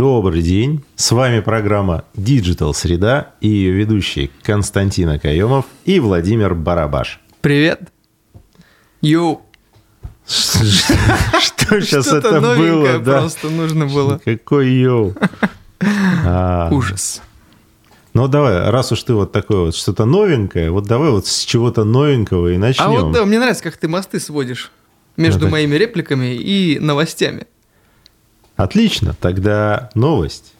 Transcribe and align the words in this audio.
Добрый 0.00 0.40
день, 0.40 0.82
с 0.96 1.12
вами 1.12 1.40
программа 1.40 2.04
Digital 2.14 2.72
Среда 2.72 3.34
и 3.42 3.48
ее 3.48 3.72
ведущие 3.72 4.30
Константин 4.42 5.10
Акаемов 5.10 5.66
и 5.84 6.00
Владимир 6.00 6.54
Барабаш. 6.54 7.20
Привет. 7.42 7.82
Йоу. 9.02 9.42
Что 10.26 11.80
сейчас 11.82 12.06
это 12.14 12.40
было? 12.40 12.98
Просто 12.98 13.50
нужно 13.50 13.88
было. 13.88 14.18
Какой 14.24 14.70
йоу. 14.70 15.14
А. 16.24 16.70
Ужас. 16.72 17.20
Ну 18.14 18.26
давай, 18.26 18.70
раз 18.70 18.92
уж 18.92 19.02
ты 19.02 19.12
вот 19.12 19.32
такое 19.32 19.66
вот 19.66 19.74
что-то 19.74 20.06
новенькое, 20.06 20.70
вот 20.70 20.86
давай 20.86 21.10
вот 21.10 21.26
с 21.26 21.44
чего-то 21.44 21.84
новенького 21.84 22.54
и 22.54 22.56
начнем. 22.56 22.84
А 22.86 22.88
вот 22.88 23.12
да, 23.12 23.26
мне 23.26 23.38
нравится, 23.38 23.64
как 23.64 23.76
ты 23.76 23.86
мосты 23.86 24.18
сводишь 24.18 24.72
между 25.18 25.50
моими 25.50 25.74
репликами 25.74 26.34
и 26.36 26.78
новостями. 26.78 27.46
Отлично, 28.62 29.14
тогда 29.18 29.90
новость. 29.94 30.52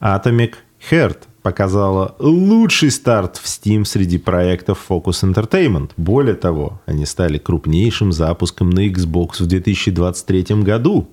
Atomic 0.00 0.54
Heart 0.90 1.18
показала 1.42 2.14
лучший 2.20 2.90
старт 2.92 3.38
в 3.38 3.46
Steam 3.46 3.84
среди 3.84 4.18
проектов 4.18 4.86
Focus 4.88 5.24
Entertainment. 5.24 5.90
Более 5.96 6.36
того, 6.36 6.80
они 6.86 7.06
стали 7.06 7.38
крупнейшим 7.38 8.12
запуском 8.12 8.70
на 8.70 8.86
Xbox 8.86 9.42
в 9.42 9.46
2023 9.46 10.62
году. 10.62 11.08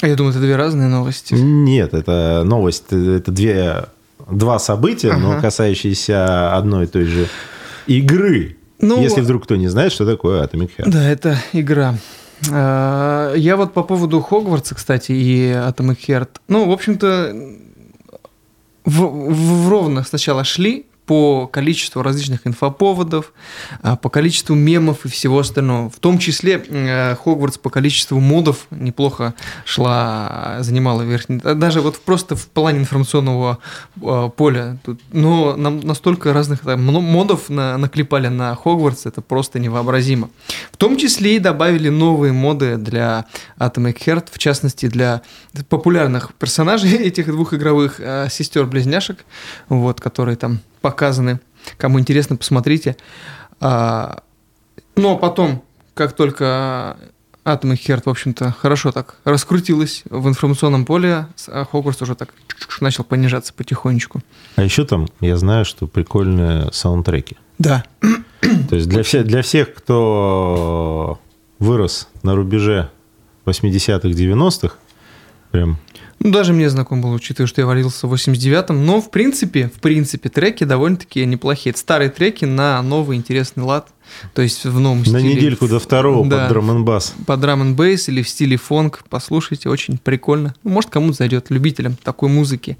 А 0.00 0.06
я 0.06 0.14
думаю, 0.14 0.30
это 0.30 0.40
две 0.40 0.56
разные 0.56 0.88
новости. 0.88 1.34
Нет, 1.34 1.92
это 1.92 2.42
новость, 2.46 2.84
это 2.90 3.30
две, 3.30 3.86
два 4.30 4.58
события, 4.58 5.10
ага. 5.10 5.18
но 5.18 5.40
касающиеся 5.40 6.56
одной 6.56 6.84
и 6.84 6.86
той 6.86 7.04
же 7.04 7.26
игры. 7.86 8.56
Ну, 8.80 9.02
Если 9.02 9.20
вдруг 9.20 9.44
кто 9.44 9.56
не 9.56 9.68
знает, 9.68 9.92
что 9.92 10.06
такое 10.06 10.42
Atomic 10.42 10.70
Heart. 10.78 10.90
Да, 10.90 11.06
это 11.06 11.36
игра. 11.52 11.96
А, 12.50 13.34
я 13.34 13.56
вот 13.56 13.72
по 13.72 13.82
поводу 13.82 14.20
Хогвартса, 14.20 14.74
кстати, 14.74 15.12
и 15.12 15.50
Atomic 15.50 15.98
Heart. 16.06 16.28
Ну, 16.48 16.68
в 16.68 16.72
общем-то, 16.72 17.34
в, 18.84 19.00
в, 19.00 19.68
ровно 19.68 20.02
сначала 20.04 20.44
шли, 20.44 20.86
по 21.08 21.46
количеству 21.46 22.02
различных 22.02 22.46
инфоповодов, 22.46 23.32
а, 23.80 23.96
по 23.96 24.10
количеству 24.10 24.54
мемов 24.54 25.06
и 25.06 25.08
всего 25.08 25.38
остального. 25.38 25.88
В 25.88 25.98
том 26.00 26.18
числе 26.18 26.62
э, 26.68 27.16
Хогвартс 27.16 27.56
по 27.56 27.70
количеству 27.70 28.20
модов 28.20 28.66
неплохо 28.70 29.32
шла, 29.64 30.58
занимала 30.60 31.00
верхний. 31.00 31.38
Даже 31.38 31.80
вот 31.80 31.98
просто 31.98 32.36
в 32.36 32.46
плане 32.48 32.80
информационного 32.80 33.56
а, 34.02 34.28
поля. 34.28 34.76
Тут, 34.84 35.00
но 35.10 35.56
нам 35.56 35.80
настолько 35.80 36.34
разных 36.34 36.60
там, 36.60 36.84
модов 36.84 37.48
на, 37.48 37.78
наклепали 37.78 38.28
на 38.28 38.54
Хогвартс, 38.54 39.06
это 39.06 39.22
просто 39.22 39.58
невообразимо. 39.58 40.28
В 40.70 40.76
том 40.76 40.98
числе 40.98 41.36
и 41.36 41.38
добавили 41.38 41.88
новые 41.88 42.34
моды 42.34 42.76
для 42.76 43.24
Atomic 43.58 43.96
Heart, 44.04 44.26
в 44.30 44.38
частности 44.38 44.88
для 44.88 45.22
популярных 45.70 46.34
персонажей 46.34 46.92
этих 46.98 47.28
двух 47.28 47.54
игровых 47.54 47.98
э, 47.98 48.28
сестер-близняшек, 48.28 49.24
вот, 49.70 50.02
которые 50.02 50.36
там 50.36 50.60
показаны. 50.80 51.40
Кому 51.76 52.00
интересно, 52.00 52.36
посмотрите. 52.36 52.96
А, 53.60 54.22
но 54.96 55.16
потом, 55.16 55.62
как 55.94 56.12
только 56.12 56.96
Атом 57.44 57.72
и 57.72 57.76
Херт, 57.76 58.06
в 58.06 58.10
общем-то, 58.10 58.54
хорошо 58.58 58.92
так 58.92 59.16
раскрутилась 59.24 60.02
в 60.10 60.28
информационном 60.28 60.84
поле, 60.84 61.26
а 61.48 61.64
Хогвартс 61.64 62.02
уже 62.02 62.14
так 62.14 62.34
начал 62.80 63.04
понижаться 63.04 63.54
потихонечку. 63.54 64.20
А 64.56 64.62
еще 64.62 64.84
там, 64.84 65.08
я 65.20 65.36
знаю, 65.36 65.64
что 65.64 65.86
прикольные 65.86 66.70
саундтреки. 66.72 67.36
Да. 67.58 67.84
То 68.68 68.76
есть 68.76 68.88
для, 68.88 69.02
всех, 69.02 69.26
для 69.26 69.42
всех, 69.42 69.74
кто 69.74 71.18
вырос 71.58 72.08
на 72.22 72.34
рубеже 72.34 72.90
80-х, 73.46 74.08
90-х, 74.08 74.74
прям 75.50 75.78
ну, 76.20 76.32
даже 76.32 76.52
мне 76.52 76.68
знаком 76.68 77.00
был, 77.00 77.12
учитывая, 77.12 77.46
что 77.46 77.60
я 77.60 77.66
валился 77.66 78.06
в 78.06 78.14
89-м. 78.14 78.84
Но, 78.84 79.00
в 79.00 79.10
принципе, 79.10 79.68
в 79.68 79.80
принципе, 79.80 80.28
треки 80.28 80.64
довольно-таки 80.64 81.24
неплохие. 81.24 81.70
Это 81.70 81.80
старые 81.80 82.10
треки 82.10 82.44
на 82.44 82.82
новый 82.82 83.16
интересный 83.16 83.62
лад. 83.62 83.88
То 84.34 84.42
есть 84.42 84.64
в 84.64 84.80
новом 84.80 85.04
стиле. 85.04 85.18
На 85.18 85.22
недельку 85.22 85.68
до 85.68 85.78
второго 85.78 86.26
да, 86.26 86.40
под 86.40 86.48
драм 86.48 86.70
н 86.70 86.84
бас. 86.84 87.14
Под 87.26 87.40
драм 87.40 87.60
н 87.60 87.76
бейс 87.76 88.08
или 88.08 88.22
в 88.22 88.28
стиле 88.28 88.56
фонг. 88.56 89.04
Послушайте, 89.08 89.68
очень 89.68 89.98
прикольно. 89.98 90.54
Ну, 90.64 90.70
может, 90.70 90.90
кому-то 90.90 91.18
зайдет, 91.18 91.50
любителям 91.50 91.96
такой 92.02 92.28
музыки 92.30 92.78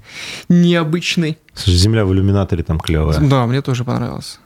необычной. 0.49 1.37
Слушай, 1.53 1.77
земля 1.77 2.05
в 2.05 2.13
иллюминаторе 2.13 2.63
там 2.63 2.79
клевая. 2.79 3.19
Да, 3.19 3.45
мне 3.45 3.61
тоже 3.61 3.85
понравилось. 3.85 4.39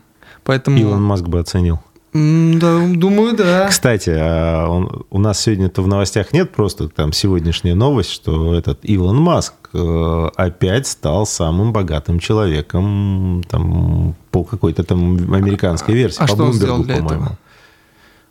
Поэтому... 0.43 0.77
Илон 0.77 1.01
Маск 1.01 1.23
бы 1.23 1.39
оценил. 1.39 1.79
Да, 2.13 2.87
думаю, 2.87 3.35
да. 3.35 3.67
Кстати, 3.69 4.11
а 4.15 4.67
он, 4.67 5.05
у 5.09 5.17
нас 5.17 5.41
сегодня-то 5.41 5.81
в 5.81 5.87
новостях 5.87 6.31
нет 6.31 6.51
просто 6.51 6.87
там 6.87 7.11
сегодняшняя 7.11 7.73
новость, 7.73 8.11
что 8.11 8.53
этот 8.53 8.79
Илон 8.83 9.17
Маск 9.17 9.53
э, 9.73 10.29
опять 10.35 10.85
стал 10.85 11.25
самым 11.25 11.73
богатым 11.73 12.19
человеком 12.19 13.43
там, 13.49 14.15
по 14.29 14.43
какой-то 14.43 14.83
там 14.83 15.33
американской 15.33 15.95
версии. 15.95 16.19
А, 16.19 16.27
по 16.27 16.33
что 16.33 16.51
Bloomberg, 16.51 16.85
по-моему. 16.85 17.07
этого? 17.07 17.37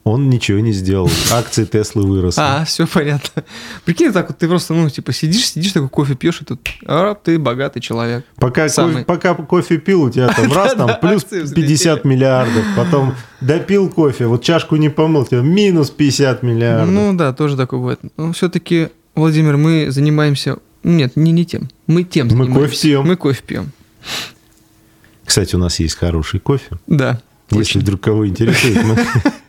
Он 0.05 0.29
ничего 0.29 0.59
не 0.59 0.73
сделал. 0.73 1.09
Акции 1.31 1.65
Теслы 1.65 2.03
выросли. 2.03 2.41
А, 2.41 2.65
все 2.65 2.89
понятно. 2.89 3.45
Прикинь, 3.85 4.13
так 4.13 4.29
вот 4.29 4.39
ты 4.39 4.49
просто, 4.49 4.75
ну, 4.75 4.91
типа, 4.91 5.13
сидишь, 5.13 5.47
сидишь, 5.51 5.73
такой 5.73 5.89
кофе 5.89 6.17
пьешь, 6.17 6.43
и 6.43 6.45
тут, 6.45 6.61
а, 6.87 7.15
ты 7.15 7.39
богатый 7.39 7.79
человек. 7.81 8.25
Пока, 8.37 8.69
кофе, 8.69 9.05
пока 9.05 9.35
кофе 9.35 9.79
пил, 9.79 10.03
у 10.03 10.11
тебя 10.11 10.29
там 10.29 10.53
раз, 10.55 10.75
там 10.75 10.91
плюс 11.01 11.23
50 11.25 12.05
миллиардов, 12.05 12.65
потом 12.77 13.15
допил 13.41 13.89
кофе, 13.89 14.27
вот 14.27 14.43
чашку 14.43 14.75
не 14.75 14.89
помыл, 14.89 15.25
тебе 15.25 15.43
минус 15.43 15.91
50 15.91 16.43
миллиардов. 16.43 16.91
Ну 16.91 17.13
да, 17.15 17.33
тоже 17.33 17.57
такое 17.57 17.79
бывает. 17.79 18.01
Но 18.17 18.33
все-таки, 18.33 18.89
Владимир, 19.15 19.57
мы 19.57 19.91
занимаемся... 19.91 20.59
Нет, 20.83 21.15
не, 21.15 21.31
не 21.31 21.47
тем. 21.47 21.69
Мы 21.87 22.03
тем 22.03 22.27
Мы 22.27 22.53
кофе 22.53 22.77
пьем. 22.77 23.07
Мы 23.07 23.15
кофе 23.15 23.41
пьем. 23.47 23.71
Кстати, 25.25 25.55
у 25.55 25.59
нас 25.59 25.79
есть 25.79 25.95
хороший 25.95 26.41
кофе. 26.41 26.77
Да. 26.89 27.21
Если 27.53 27.79
вдруг 27.79 28.01
кого 28.01 28.27
интересует, 28.27 28.83
мы... 28.83 28.99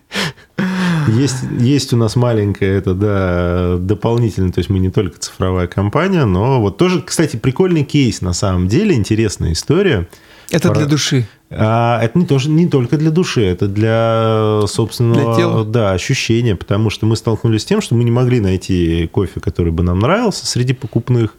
Есть, 1.08 1.38
есть 1.59 1.94
у 1.94 1.97
нас 1.97 2.16
маленькая 2.16 2.78
это, 2.78 2.94
да, 2.94 3.78
дополнительно, 3.78 4.52
то 4.52 4.59
есть 4.59 4.69
мы 4.69 4.80
не 4.80 4.90
только 4.90 5.19
цифровая 5.19 5.68
компания, 5.68 6.25
но 6.25 6.62
вот 6.62 6.78
тоже, 6.78 7.02
кстати, 7.02 7.36
прикольный 7.36 7.84
кейс 7.84 8.22
на 8.22 8.34
самом 8.34 8.68
деле, 8.68 8.96
интересная 8.96 9.53
история. 9.53 10.08
Это 10.52 10.69
Про... 10.69 10.80
для 10.80 10.86
души. 10.86 11.25
А, 11.50 12.00
это 12.02 12.18
не, 12.18 12.25
тоже, 12.25 12.50
не 12.50 12.68
только 12.68 12.97
для 12.97 13.12
души, 13.12 13.44
это 13.44 13.68
для 13.68 14.62
собственного 14.68 15.36
для 15.36 15.36
тела. 15.36 15.66
Да, 15.66 15.92
ощущения, 15.92 16.56
потому 16.56 16.90
что 16.90 17.06
мы 17.06 17.16
столкнулись 17.16 17.62
с 17.62 17.66
тем, 17.66 17.81
что 17.81 17.96
мы 17.96 18.03
не 18.03 18.12
могли 18.12 18.40
найти 18.40 19.08
кофе, 19.12 19.40
который 19.40 19.72
бы 19.72 19.84
нам 19.84 20.00
нравился 20.00 20.46
среди 20.46 20.74
покупных. 20.74 21.36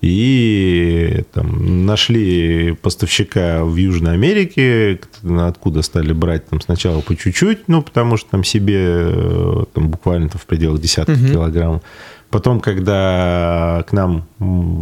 И 0.00 1.24
там, 1.32 1.86
нашли 1.86 2.72
поставщика 2.80 3.64
в 3.64 3.74
Южной 3.74 4.12
Америке, 4.12 5.00
откуда 5.24 5.82
стали 5.82 6.12
брать 6.12 6.46
там, 6.46 6.60
сначала 6.60 7.00
по 7.00 7.16
чуть-чуть, 7.16 7.66
ну, 7.66 7.82
потому 7.82 8.16
что 8.16 8.30
там 8.30 8.44
себе 8.44 8.78
э, 8.78 9.64
там, 9.74 9.88
буквально 9.88 10.28
в 10.28 10.46
пределах 10.46 10.80
десятков 10.80 11.20
угу. 11.20 11.26
килограмм. 11.26 11.82
Потом, 12.30 12.60
когда 12.60 13.84
к 13.88 13.92
нам 13.92 14.26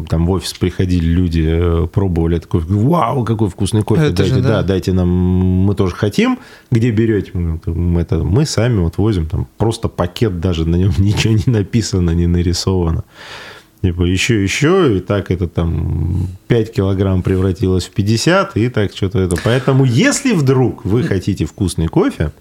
там 0.08 0.26
в 0.26 0.30
офис 0.32 0.52
приходили 0.52 1.06
люди, 1.06 1.46
э, 1.46 1.86
пробовали 1.86 2.38
такой, 2.38 2.60
вау, 2.60 3.24
какой 3.24 3.48
вкусный 3.48 3.84
кофе, 3.84 4.06
это 4.06 4.16
дайте, 4.16 4.34
же, 4.34 4.40
да. 4.42 4.48
да, 4.48 4.62
дайте 4.64 4.92
нам, 4.92 5.08
мы 5.08 5.74
тоже 5.76 5.94
хотим. 5.94 6.40
Где 6.72 6.90
берете? 6.90 7.30
Мы, 7.34 8.00
это, 8.00 8.16
мы 8.16 8.46
сами 8.46 8.80
вот 8.80 8.98
возим, 8.98 9.26
там 9.26 9.46
просто 9.58 9.88
пакет 9.88 10.40
даже, 10.40 10.68
на 10.68 10.74
нем 10.74 10.92
ничего 10.98 11.34
не 11.34 11.52
написано, 11.52 12.10
не 12.10 12.26
нарисовано. 12.26 13.04
Типа 13.82 14.02
еще, 14.02 14.42
еще, 14.42 14.96
и 14.96 15.00
так 15.00 15.30
это 15.30 15.46
там 15.46 16.28
5 16.48 16.72
килограмм 16.72 17.22
превратилось 17.22 17.84
в 17.84 17.90
50, 17.90 18.56
и 18.56 18.68
так 18.68 18.92
что-то 18.94 19.20
это. 19.20 19.36
Поэтому, 19.44 19.84
если 19.84 20.32
вдруг 20.32 20.84
вы 20.84 21.02
хотите 21.02 21.44
вкусный 21.44 21.86
кофе, 21.86 22.32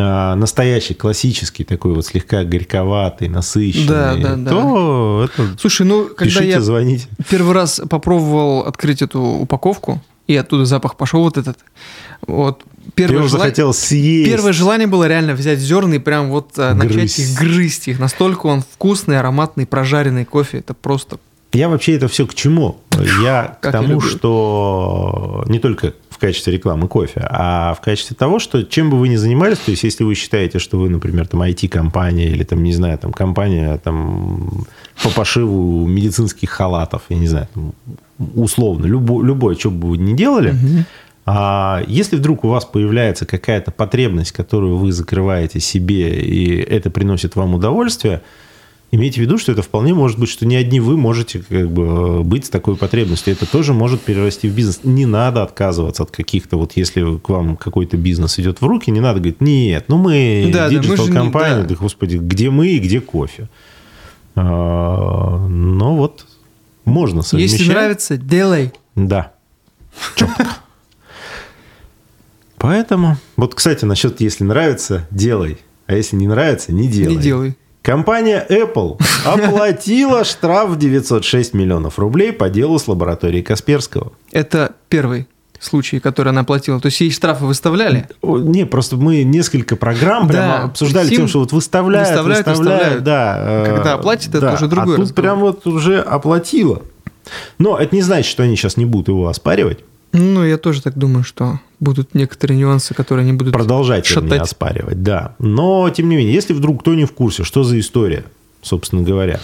а, 0.00 0.36
настоящий, 0.36 0.94
классический, 0.94 1.64
такой 1.64 1.94
вот 1.94 2.06
слегка 2.06 2.44
горьковатый, 2.44 3.28
насыщенный, 3.28 3.88
да, 3.88 4.14
да, 4.14 4.36
да. 4.36 4.50
то 4.50 5.24
это 5.28 5.58
Слушай, 5.58 5.86
ну, 5.86 6.04
когда 6.04 6.24
пишите, 6.26 6.50
я 6.50 6.60
звоните. 6.60 7.08
первый 7.28 7.52
раз 7.52 7.80
попробовал 7.90 8.60
открыть 8.60 9.02
эту 9.02 9.20
упаковку, 9.20 10.00
и 10.28 10.36
оттуда 10.36 10.66
запах 10.66 10.96
пошел 10.96 11.22
вот 11.22 11.36
этот, 11.36 11.58
вот 12.24 12.62
первое, 12.94 13.22
желание, 13.22 13.28
захотел 13.30 13.72
съесть. 13.72 14.30
первое 14.30 14.52
желание 14.52 14.86
было 14.86 15.06
реально 15.06 15.34
взять 15.34 15.58
зерна 15.58 15.96
и 15.96 15.98
прям 15.98 16.30
вот 16.30 16.56
грызть. 16.56 16.76
начать 16.76 17.18
их 17.18 17.38
грызть 17.38 17.88
их. 17.88 17.98
Настолько 17.98 18.46
он 18.46 18.62
вкусный, 18.62 19.18
ароматный, 19.18 19.66
прожаренный 19.66 20.24
кофе. 20.24 20.58
Это 20.58 20.74
просто... 20.74 21.18
Я 21.52 21.70
вообще 21.70 21.94
это 21.94 22.08
все 22.08 22.26
к 22.26 22.34
чему? 22.34 22.80
Я 23.22 23.56
к 23.60 23.72
тому, 23.72 24.00
я 24.02 24.08
что 24.08 25.44
не 25.46 25.58
только 25.58 25.94
в 26.10 26.18
качестве 26.18 26.52
рекламы 26.52 26.88
кофе, 26.88 27.26
а 27.30 27.74
в 27.74 27.80
качестве 27.80 28.16
того, 28.16 28.38
что 28.38 28.64
чем 28.64 28.90
бы 28.90 28.98
вы 28.98 29.08
ни 29.08 29.16
занимались, 29.16 29.58
то 29.58 29.70
есть 29.70 29.82
если 29.84 30.04
вы 30.04 30.14
считаете, 30.14 30.58
что 30.58 30.78
вы, 30.78 30.90
например, 30.90 31.26
там 31.26 31.40
IT-компания 31.42 32.28
или 32.28 32.42
там, 32.42 32.62
не 32.62 32.72
знаю, 32.74 32.98
там 32.98 33.12
компания 33.12 33.78
там 33.78 34.66
по 35.02 35.10
пошиву 35.10 35.86
медицинских 35.86 36.50
халатов, 36.50 37.02
я 37.08 37.16
не 37.16 37.28
знаю, 37.28 37.48
там, 37.54 37.72
условно, 38.34 38.84
любое, 38.84 39.24
любое, 39.24 39.54
что 39.54 39.70
бы 39.70 39.90
вы 39.90 39.98
ни 39.98 40.12
делали, 40.14 40.50
угу 40.50 40.84
а 41.30 41.82
если 41.86 42.16
вдруг 42.16 42.42
у 42.44 42.48
вас 42.48 42.64
появляется 42.64 43.26
какая-то 43.26 43.70
потребность, 43.70 44.32
которую 44.32 44.78
вы 44.78 44.92
закрываете 44.92 45.60
себе, 45.60 46.18
и 46.22 46.56
это 46.56 46.88
приносит 46.90 47.36
вам 47.36 47.54
удовольствие, 47.54 48.22
Имейте 48.90 49.20
в 49.20 49.24
виду, 49.24 49.36
что 49.36 49.52
это 49.52 49.60
вполне 49.60 49.92
может 49.92 50.18
быть, 50.18 50.30
что 50.30 50.46
не 50.46 50.56
одни 50.56 50.80
вы 50.80 50.96
можете 50.96 51.40
как 51.40 51.70
бы 51.70 52.24
быть 52.24 52.46
с 52.46 52.48
такой 52.48 52.74
потребностью. 52.74 53.34
Это 53.34 53.44
тоже 53.44 53.74
может 53.74 54.00
перерасти 54.00 54.48
в 54.48 54.54
бизнес. 54.54 54.80
Не 54.82 55.04
надо 55.04 55.42
отказываться 55.42 56.04
от 56.04 56.10
каких-то, 56.10 56.56
вот 56.56 56.72
если 56.74 57.18
к 57.18 57.28
вам 57.28 57.58
какой-то 57.58 57.98
бизнес 57.98 58.38
идет 58.38 58.62
в 58.62 58.66
руки, 58.66 58.90
не 58.90 59.00
надо 59.00 59.18
говорить, 59.18 59.42
нет, 59.42 59.84
ну 59.88 59.98
мы 59.98 60.48
да, 60.50 60.70
диджитал-компания, 60.70 61.64
да, 61.64 61.68
да, 61.68 61.74
господи, 61.74 62.16
где 62.16 62.48
мы 62.48 62.68
и 62.68 62.78
где 62.78 63.02
кофе. 63.02 63.50
А, 64.34 65.46
но 65.46 65.94
вот 65.94 66.24
можно 66.86 67.20
совмещать. 67.20 67.60
Если 67.60 67.70
нравится, 67.70 68.16
делай. 68.16 68.72
Да. 68.94 69.32
Четко. 70.16 70.46
Поэтому, 72.68 73.16
вот, 73.38 73.54
кстати, 73.54 73.86
насчет 73.86 74.20
если 74.20 74.44
нравится, 74.44 75.06
делай. 75.10 75.56
А 75.86 75.94
если 75.94 76.16
не 76.16 76.28
нравится, 76.28 76.70
не 76.70 76.86
делай. 76.86 77.16
Не 77.16 77.22
делай. 77.22 77.56
Компания 77.80 78.44
Apple 78.46 79.00
оплатила 79.24 80.22
штраф 80.22 80.68
в 80.68 80.76
906 80.76 81.54
миллионов 81.54 81.98
рублей 81.98 82.30
по 82.30 82.50
делу 82.50 82.78
с 82.78 82.86
лабораторией 82.86 83.42
Касперского. 83.42 84.12
Это 84.32 84.74
первый 84.90 85.26
случай, 85.58 85.98
который 85.98 86.28
она 86.28 86.42
оплатила. 86.42 86.78
То 86.78 86.88
есть 86.88 87.00
ей 87.00 87.10
штрафы 87.10 87.46
выставляли? 87.46 88.06
Не, 88.22 88.66
просто 88.66 88.96
мы 88.96 89.22
несколько 89.22 89.74
программ 89.74 90.26
да, 90.26 90.32
прямо 90.32 90.62
обсуждали 90.64 91.08
тем, 91.08 91.26
что 91.26 91.38
вот 91.38 91.52
выставляют, 91.52 92.10
выставляют, 92.10 92.46
выставляют, 92.46 92.82
выставляют. 92.96 93.04
да. 93.04 93.64
Когда 93.64 93.94
оплатит, 93.94 94.28
это 94.28 94.40
да. 94.40 94.52
уже 94.52 94.68
другой 94.68 94.92
а 94.92 94.96
тут 94.98 95.04
разговор. 95.04 95.22
прям 95.22 95.40
вот 95.40 95.66
уже 95.66 96.00
оплатила. 96.00 96.82
Но 97.56 97.78
это 97.78 97.96
не 97.96 98.02
значит, 98.02 98.30
что 98.30 98.42
они 98.42 98.56
сейчас 98.56 98.76
не 98.76 98.84
будут 98.84 99.08
его 99.08 99.26
оспаривать. 99.26 99.78
Ну, 100.12 100.44
я 100.44 100.56
тоже 100.56 100.82
так 100.82 100.96
думаю, 100.96 101.22
что 101.22 101.60
будут 101.80 102.14
некоторые 102.14 102.58
нюансы, 102.58 102.94
которые 102.94 103.24
они 103.24 103.34
будут 103.34 103.52
продолжать 103.52 104.06
шатать. 104.06 104.40
оспаривать, 104.40 105.02
да. 105.02 105.34
Но, 105.38 105.88
тем 105.90 106.08
не 106.08 106.16
менее, 106.16 106.34
если 106.34 106.54
вдруг 106.54 106.80
кто 106.80 106.94
не 106.94 107.04
в 107.04 107.12
курсе, 107.12 107.44
что 107.44 107.62
за 107.62 107.78
история, 107.78 108.24
собственно 108.62 109.02
говоря, 109.02 109.40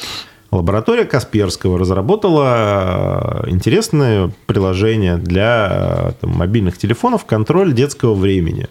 лаборатория 0.50 1.04
Касперского 1.04 1.78
разработала 1.78 3.44
э, 3.46 3.50
интересное 3.50 4.32
приложение 4.46 5.16
для 5.16 5.68
э, 5.70 6.12
там, 6.20 6.30
мобильных 6.30 6.78
телефонов 6.78 7.24
«Контроль 7.24 7.72
детского 7.74 8.14
времени». 8.14 8.68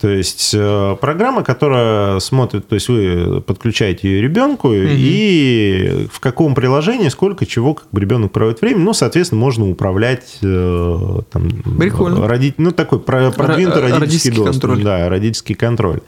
То 0.00 0.08
есть 0.08 0.52
э, 0.54 0.96
программа, 1.00 1.44
которая 1.44 2.18
смотрит, 2.18 2.66
то 2.66 2.74
есть 2.74 2.88
вы 2.88 3.40
подключаете 3.40 4.08
ее 4.08 4.22
ребенку 4.22 4.68
угу. 4.68 4.76
и 4.76 6.08
в 6.10 6.20
каком 6.20 6.54
приложении 6.54 7.08
сколько 7.08 7.46
чего 7.46 7.74
как 7.74 7.86
бы 7.92 8.00
ребенок 8.00 8.32
проводит 8.32 8.60
время, 8.60 8.80
ну, 8.80 8.92
соответственно, 8.92 9.40
можно 9.40 9.70
управлять 9.70 10.38
э, 10.42 11.20
там, 11.30 11.48
Прикольно. 11.78 12.26
Родить, 12.26 12.58
ну, 12.58 12.72
такой 12.72 12.98
продвинутый 12.98 13.82
родительский, 13.82 14.00
родительский 14.00 14.30
доступ, 14.32 14.62
контроль. 14.62 14.82
да, 14.82 15.08
родительский 15.08 15.54
контроль. 15.54 16.00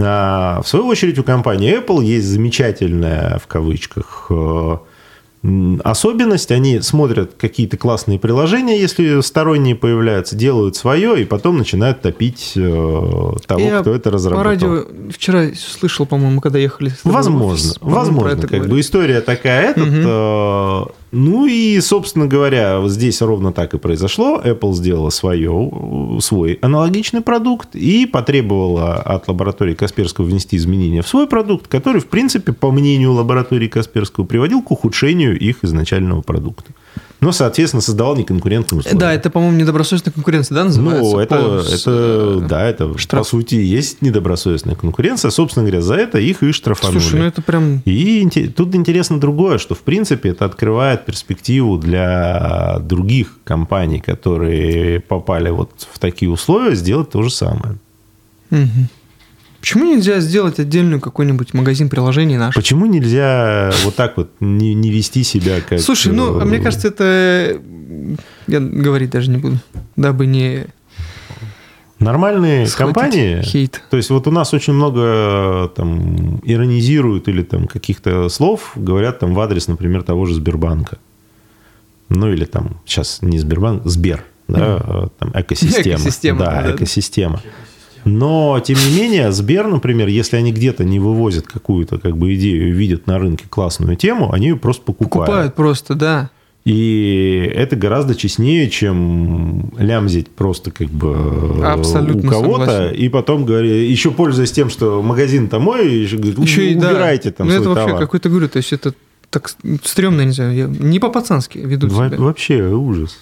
А, 0.00 0.62
в 0.62 0.68
свою 0.68 0.86
очередь 0.86 1.18
у 1.18 1.24
компании 1.24 1.78
Apple 1.78 2.02
есть 2.04 2.26
замечательная 2.26 3.38
в 3.38 3.46
кавычках 3.46 4.26
э, 4.30 4.76
особенность, 5.82 6.52
они 6.52 6.80
смотрят 6.80 7.32
какие-то 7.36 7.76
классные 7.76 8.18
приложения, 8.18 8.80
если 8.80 9.20
сторонние 9.22 9.74
появляются, 9.74 10.36
делают 10.36 10.76
свое, 10.76 11.20
и 11.20 11.24
потом 11.24 11.58
начинают 11.58 12.00
топить 12.00 12.52
э, 12.54 12.60
того, 12.60 13.60
Я 13.60 13.80
кто 13.80 13.92
это 13.92 14.10
разработал. 14.10 14.44
По 14.44 14.48
радио 14.48 14.84
вчера 15.10 15.48
слышал, 15.56 16.06
по-моему, 16.06 16.40
когда 16.40 16.58
ехали. 16.58 16.92
Возможно, 17.02 17.72
возможно. 17.80 18.46
Как 18.46 18.68
бы 18.68 18.78
история 18.78 19.20
такая, 19.20 19.70
этот, 19.70 19.88
угу. 19.88 20.94
Ну 21.12 21.44
и, 21.44 21.78
собственно 21.80 22.26
говоря, 22.26 22.80
вот 22.80 22.90
здесь 22.90 23.20
ровно 23.20 23.52
так 23.52 23.74
и 23.74 23.78
произошло. 23.78 24.40
Apple 24.42 24.72
сделала 24.72 25.10
свое, 25.10 25.70
свой 26.20 26.54
аналогичный 26.62 27.20
продукт 27.20 27.76
и 27.76 28.06
потребовала 28.06 28.94
от 28.94 29.28
лаборатории 29.28 29.74
Касперского 29.74 30.24
внести 30.24 30.56
изменения 30.56 31.02
в 31.02 31.08
свой 31.08 31.26
продукт, 31.26 31.68
который, 31.68 32.00
в 32.00 32.06
принципе, 32.06 32.54
по 32.54 32.70
мнению 32.70 33.12
лаборатории 33.12 33.68
Касперского, 33.68 34.24
приводил 34.24 34.62
к 34.62 34.70
ухудшению 34.70 35.38
их 35.38 35.62
изначального 35.62 36.22
продукта 36.22 36.72
но, 37.22 37.30
соответственно, 37.30 37.80
создавал 37.80 38.16
неконкурентную 38.16 38.80
условия. 38.80 38.98
Да, 38.98 39.14
это, 39.14 39.30
по-моему, 39.30 39.56
недобросовестная 39.56 40.12
конкуренция, 40.12 40.56
да, 40.56 40.64
называется? 40.64 41.12
Ну, 41.12 41.18
это, 41.20 41.36
по... 41.36 41.72
это 41.72 41.82
э, 41.86 42.46
да, 42.48 42.64
это, 42.64 42.98
Штраф. 42.98 43.22
по 43.22 43.28
сути, 43.28 43.54
есть 43.54 44.02
недобросовестная 44.02 44.74
конкуренция. 44.74 45.30
Собственно 45.30 45.64
говоря, 45.64 45.82
за 45.82 45.94
это 45.94 46.18
их 46.18 46.42
и 46.42 46.50
штрафанули. 46.50 46.98
Слушай, 46.98 47.20
ну 47.20 47.24
это 47.26 47.40
прям... 47.40 47.80
И 47.84 48.28
тут 48.48 48.74
интересно 48.74 49.20
другое, 49.20 49.58
что, 49.58 49.76
в 49.76 49.82
принципе, 49.82 50.30
это 50.30 50.46
открывает 50.46 51.04
перспективу 51.04 51.78
для 51.78 52.80
других 52.80 53.38
компаний, 53.44 54.00
которые 54.00 54.98
попали 54.98 55.50
вот 55.50 55.70
в 55.92 56.00
такие 56.00 56.28
условия, 56.28 56.74
сделать 56.74 57.10
то 57.10 57.22
же 57.22 57.30
самое. 57.30 57.76
Угу. 58.50 58.88
Почему 59.62 59.84
нельзя 59.84 60.18
сделать 60.18 60.58
отдельную 60.58 61.00
какой-нибудь 61.00 61.54
магазин 61.54 61.88
приложений 61.88 62.36
наш? 62.36 62.54
Почему 62.56 62.86
нельзя 62.86 63.70
вот 63.84 63.94
так 63.94 64.16
вот 64.16 64.32
не, 64.40 64.74
не 64.74 64.90
вести 64.90 65.22
себя 65.22 65.60
как... 65.60 65.78
Слушай, 65.78 66.12
ну, 66.12 66.40
а 66.40 66.44
мне 66.44 66.58
кажется, 66.58 66.88
это... 66.88 67.60
Я 68.48 68.58
говорить 68.58 69.10
даже 69.10 69.30
не 69.30 69.36
буду, 69.36 69.58
дабы 69.94 70.26
не... 70.26 70.66
Нормальные 72.00 72.66
компании, 72.76 73.40
хейт. 73.42 73.80
то 73.88 73.96
есть 73.96 74.10
вот 74.10 74.26
у 74.26 74.32
нас 74.32 74.52
очень 74.52 74.72
много 74.72 75.70
там 75.76 76.40
иронизируют 76.42 77.28
или 77.28 77.44
там 77.44 77.68
каких-то 77.68 78.28
слов 78.30 78.72
говорят 78.74 79.20
там 79.20 79.32
в 79.32 79.38
адрес, 79.38 79.68
например, 79.68 80.02
того 80.02 80.26
же 80.26 80.34
Сбербанка. 80.34 80.98
Ну 82.08 82.32
или 82.32 82.46
там 82.46 82.80
сейчас 82.84 83.22
не 83.22 83.38
Сбербанк, 83.38 83.82
Сбер, 83.84 84.24
да, 84.48 84.58
mm. 84.58 85.12
там 85.20 85.30
экосистема. 85.34 86.00
Экосистема. 86.00 86.38
Да, 86.40 86.62
да 86.62 86.74
экосистема. 86.74 87.40
Да. 87.44 87.50
Но, 88.04 88.60
тем 88.64 88.78
не 88.78 89.00
менее, 89.00 89.32
Сбер, 89.32 89.68
например, 89.68 90.08
если 90.08 90.36
они 90.36 90.52
где-то 90.52 90.84
не 90.84 90.98
вывозят 90.98 91.46
какую-то 91.46 91.98
как 91.98 92.16
бы 92.16 92.34
идею, 92.34 92.74
видят 92.74 93.06
на 93.06 93.18
рынке 93.18 93.44
классную 93.48 93.96
тему, 93.96 94.32
они 94.32 94.48
ее 94.48 94.56
просто 94.56 94.82
покупают. 94.82 95.26
Покупают 95.26 95.54
просто, 95.54 95.94
да. 95.94 96.30
И 96.64 97.50
это 97.54 97.74
гораздо 97.74 98.14
честнее, 98.14 98.70
чем 98.70 99.72
лямзить 99.76 100.30
просто 100.30 100.70
как 100.70 100.88
бы 100.88 101.60
Абсолютно 101.64 102.28
у 102.28 102.32
кого-то, 102.32 102.88
и 102.88 103.08
потом 103.08 103.46
еще 103.46 104.12
пользуясь 104.12 104.52
тем, 104.52 104.70
что 104.70 105.02
магазин-то 105.02 105.58
мой, 105.58 105.92
еще, 105.92 106.18
говорит, 106.18 106.38
еще 106.38 106.70
и 106.70 106.76
убирайте 106.76 107.30
да. 107.30 107.36
там 107.38 107.46
ну, 107.48 107.54
свой 107.54 107.64
это 107.64 107.74
товар. 107.74 107.90
вообще 107.90 108.06
какой-то, 108.06 108.28
говорю, 108.28 108.48
то 108.48 108.58
есть 108.58 108.72
это 108.72 108.94
так 109.30 109.50
стрёмно, 109.82 110.22
не 110.22 110.32
знаю, 110.32 110.68
не 110.68 111.00
по-пацански 111.00 111.58
ведут 111.58 111.90
Во- 111.90 112.06
себя. 112.06 112.18
Вообще 112.18 112.62
ужас. 112.68 113.18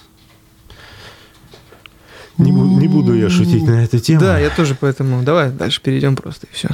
Не, 2.41 2.51
не 2.51 2.89
буду 2.89 3.15
я 3.15 3.31
шутить 3.31 3.65
на 3.65 3.85
эту 3.85 3.99
тему. 3.99 4.21
Да, 4.21 4.39
я 4.39 4.51
тоже 4.51 4.77
поэтому. 4.79 5.23
Давай 5.23 5.51
дальше 5.51 5.81
перейдем 5.83 6.17
просто 6.17 6.47
и 6.47 6.55
все. 6.55 6.69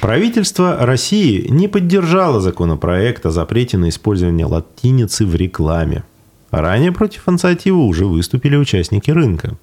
Правительство 0.00 0.76
России 0.80 1.46
не 1.48 1.68
поддержало 1.68 2.40
законопроект 2.40 3.24
о 3.26 3.30
запрете 3.30 3.78
на 3.78 3.88
использование 3.88 4.46
латиницы 4.46 5.24
в 5.24 5.34
рекламе. 5.34 6.04
Ранее 6.50 6.92
против 6.92 7.28
инициативы 7.28 7.84
уже 7.84 8.06
выступили 8.06 8.56
участники 8.56 9.10
рынка. 9.10 9.56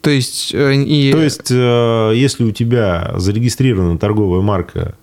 То 0.00 0.10
есть, 0.10 0.54
э, 0.54 0.74
и... 0.74 1.12
То 1.12 1.22
есть, 1.22 1.50
э, 1.50 2.12
если 2.14 2.44
у 2.44 2.52
тебя 2.52 3.12
зарегистрирована 3.16 3.98
торговая 3.98 4.40
марка 4.40 4.94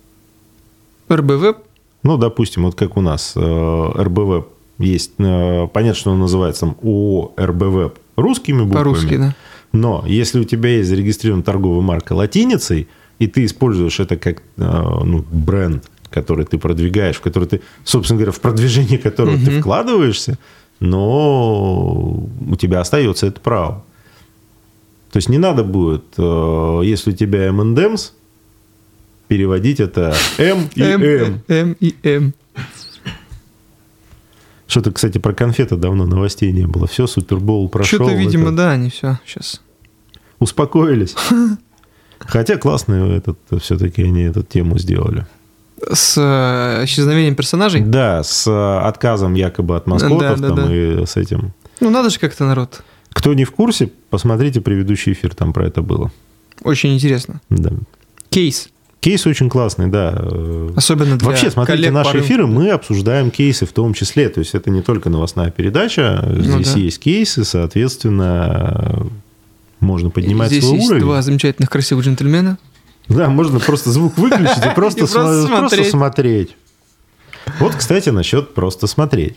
РБВ, 1.10 1.56
ну, 2.02 2.16
допустим, 2.16 2.64
вот 2.64 2.74
как 2.74 2.96
у 2.96 3.00
нас 3.00 3.34
э, 3.36 3.92
РБВ 3.96 4.46
есть, 4.78 5.16
понятно, 5.16 5.94
что 5.94 6.10
он 6.12 6.20
называется 6.20 6.60
там 6.60 6.76
ООО 6.82 7.32
РБВ 7.36 7.92
русскими 8.16 8.62
буквами. 8.62 8.76
По-русски, 8.76 9.16
да. 9.16 9.34
Но 9.72 10.04
если 10.06 10.40
у 10.40 10.44
тебя 10.44 10.70
есть 10.70 10.88
зарегистрирована 10.88 11.42
торговая 11.42 11.82
марка 11.82 12.12
латиницей, 12.14 12.88
и 13.18 13.26
ты 13.26 13.44
используешь 13.44 14.00
это 14.00 14.16
как 14.16 14.42
ну, 14.56 15.24
бренд, 15.30 15.84
который 16.10 16.44
ты 16.46 16.58
продвигаешь, 16.58 17.16
в 17.16 17.20
который 17.20 17.48
ты, 17.48 17.60
собственно 17.84 18.18
говоря, 18.18 18.32
в 18.32 18.40
продвижение 18.40 18.98
которого 18.98 19.34
угу. 19.34 19.44
ты 19.44 19.60
вкладываешься, 19.60 20.38
но 20.80 22.28
у 22.48 22.56
тебя 22.56 22.80
остается 22.80 23.26
это 23.26 23.40
право. 23.40 23.84
То 25.12 25.16
есть 25.16 25.28
не 25.28 25.38
надо 25.38 25.64
будет, 25.64 26.04
если 26.16 27.10
у 27.10 27.14
тебя 27.14 27.46
M&M's, 27.48 28.12
переводить 29.26 29.80
это 29.80 30.14
М 30.38 30.68
и 30.74 30.82
М. 30.82 31.42
М 31.48 31.76
и 31.80 31.94
М. 32.02 32.34
Что-то, 34.68 34.92
кстати, 34.92 35.16
про 35.16 35.32
конфеты 35.32 35.76
давно 35.76 36.04
новостей 36.04 36.52
не 36.52 36.66
было. 36.66 36.86
Все, 36.86 37.06
Супербол 37.06 37.70
прошел. 37.70 38.00
Что-то, 38.00 38.14
видимо, 38.14 38.48
это... 38.48 38.56
да, 38.56 38.70
они 38.72 38.90
все 38.90 39.18
сейчас. 39.26 39.62
Успокоились. 40.38 41.16
Хотя 42.18 42.58
классно 42.58 42.94
этот, 43.12 43.38
все-таки 43.62 44.02
они 44.02 44.24
эту 44.24 44.42
тему 44.42 44.78
сделали. 44.78 45.26
С 45.90 46.18
э, 46.18 46.84
исчезновением 46.84 47.34
персонажей? 47.34 47.80
Да, 47.80 48.22
с 48.22 48.46
э, 48.46 48.86
отказом 48.86 49.32
якобы 49.32 49.74
от 49.74 49.86
маскотов 49.86 50.20
да, 50.20 50.36
да, 50.36 50.48
там 50.48 50.68
да. 50.68 50.74
и 50.74 51.06
с 51.06 51.16
этим. 51.16 51.54
Ну, 51.80 51.88
надо 51.88 52.10
же 52.10 52.18
как-то 52.18 52.44
народ. 52.44 52.82
Кто 53.10 53.32
не 53.32 53.44
в 53.44 53.52
курсе, 53.52 53.90
посмотрите 54.10 54.60
предыдущий 54.60 55.12
эфир, 55.12 55.34
там 55.34 55.54
про 55.54 55.66
это 55.66 55.80
было. 55.80 56.12
Очень 56.62 56.94
интересно. 56.94 57.40
Да. 57.48 57.70
Кейс. 58.28 58.68
Кейс 59.00 59.26
очень 59.26 59.48
классный, 59.48 59.86
да. 59.86 60.10
Особенно 60.74 61.16
для 61.16 61.28
Вообще, 61.28 61.50
смотрите 61.50 61.90
наши 61.90 62.20
эфиры, 62.20 62.46
мы 62.46 62.70
обсуждаем 62.70 63.30
кейсы 63.30 63.64
в 63.64 63.72
том 63.72 63.94
числе. 63.94 64.28
То 64.28 64.40
есть 64.40 64.54
это 64.54 64.70
не 64.70 64.82
только 64.82 65.08
новостная 65.08 65.50
передача, 65.50 66.24
ну 66.26 66.40
здесь 66.40 66.68
ну, 66.68 66.74
да. 66.74 66.80
есть 66.80 66.98
кейсы, 66.98 67.44
соответственно, 67.44 69.06
можно 69.78 70.10
поднимать 70.10 70.48
здесь 70.48 70.64
свой 70.64 70.76
есть 70.76 70.88
уровень. 70.88 71.02
два 71.02 71.22
замечательных 71.22 71.70
красивых 71.70 72.04
джентльмена. 72.04 72.58
Да, 73.08 73.28
можно 73.28 73.60
просто 73.60 73.90
звук 73.90 74.18
выключить 74.18 74.66
и 74.66 74.74
просто 74.74 75.06
смотреть. 75.06 76.56
Вот, 77.60 77.74
кстати, 77.74 78.10
насчет 78.10 78.52
просто 78.54 78.86
смотреть. 78.86 79.36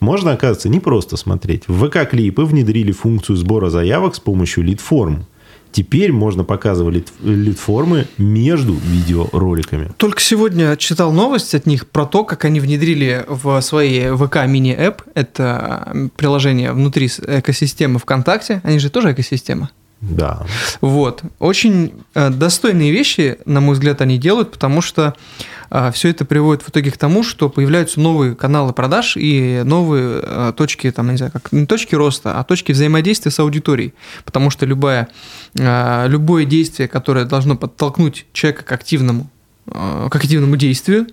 Можно, 0.00 0.32
оказывается, 0.32 0.68
не 0.68 0.80
просто 0.80 1.16
смотреть. 1.16 1.68
В 1.68 1.86
ВК-клипы 1.86 2.44
внедрили 2.44 2.92
функцию 2.92 3.36
сбора 3.36 3.70
заявок 3.70 4.14
с 4.14 4.20
помощью 4.20 4.64
лид-форм. 4.64 5.26
Теперь 5.74 6.12
можно 6.12 6.44
показывать 6.44 7.12
лид-формы 7.20 8.06
между 8.16 8.74
видеороликами. 8.74 9.90
Только 9.96 10.20
сегодня 10.20 10.76
читал 10.76 11.12
новость 11.12 11.52
от 11.56 11.66
них 11.66 11.88
про 11.88 12.06
то, 12.06 12.22
как 12.22 12.44
они 12.44 12.60
внедрили 12.60 13.24
в 13.26 13.60
свои 13.60 14.14
ВК 14.14 14.46
мини-эп, 14.46 15.02
это 15.14 16.08
приложение 16.14 16.72
внутри 16.72 17.08
экосистемы 17.08 17.98
ВКонтакте, 17.98 18.60
они 18.62 18.78
же 18.78 18.88
тоже 18.88 19.10
экосистема. 19.10 19.70
Да. 20.00 20.44
Вот. 20.80 21.22
Очень 21.38 21.94
э, 22.14 22.30
достойные 22.30 22.92
вещи, 22.92 23.38
на 23.46 23.60
мой 23.60 23.74
взгляд, 23.74 24.00
они 24.00 24.18
делают, 24.18 24.52
потому 24.52 24.82
что 24.82 25.14
а, 25.76 25.90
все 25.90 26.10
это 26.10 26.24
приводит 26.24 26.62
в 26.62 26.68
итоге 26.68 26.92
к 26.92 26.96
тому, 26.96 27.24
что 27.24 27.48
появляются 27.48 27.98
новые 27.98 28.36
каналы 28.36 28.72
продаж 28.72 29.16
и 29.16 29.62
новые 29.64 30.20
а, 30.22 30.52
точки, 30.52 30.88
там, 30.92 31.10
не 31.10 31.16
знаю, 31.16 31.32
как 31.32 31.50
не 31.50 31.66
точки 31.66 31.96
роста, 31.96 32.38
а 32.38 32.44
точки 32.44 32.70
взаимодействия 32.70 33.32
с 33.32 33.40
аудиторией. 33.40 33.92
Потому 34.24 34.50
что 34.50 34.66
любая, 34.66 35.08
а, 35.58 36.06
любое 36.06 36.44
действие, 36.44 36.86
которое 36.86 37.24
должно 37.24 37.56
подтолкнуть 37.56 38.26
человека 38.32 38.62
к 38.62 38.70
активному, 38.70 39.28
к 39.66 40.14
активному 40.14 40.56
действию, 40.56 41.06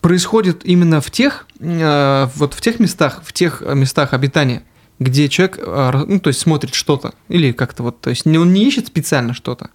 происходит 0.00 0.60
именно 0.64 1.00
в 1.00 1.10
тех, 1.10 1.46
вот 1.58 2.54
в 2.54 2.60
тех 2.60 2.78
местах, 2.78 3.22
в 3.24 3.32
тех 3.32 3.62
местах 3.62 4.12
обитания, 4.12 4.62
где 4.98 5.28
человек, 5.28 5.58
а, 5.60 6.04
ну, 6.06 6.20
то 6.20 6.28
есть 6.28 6.40
смотрит 6.40 6.74
что-то, 6.74 7.14
или 7.28 7.52
как-то 7.52 7.82
вот, 7.82 8.00
то 8.00 8.10
есть 8.10 8.26
он 8.26 8.52
не 8.52 8.64
ищет 8.66 8.86
специально 8.86 9.34
что-то. 9.34 9.70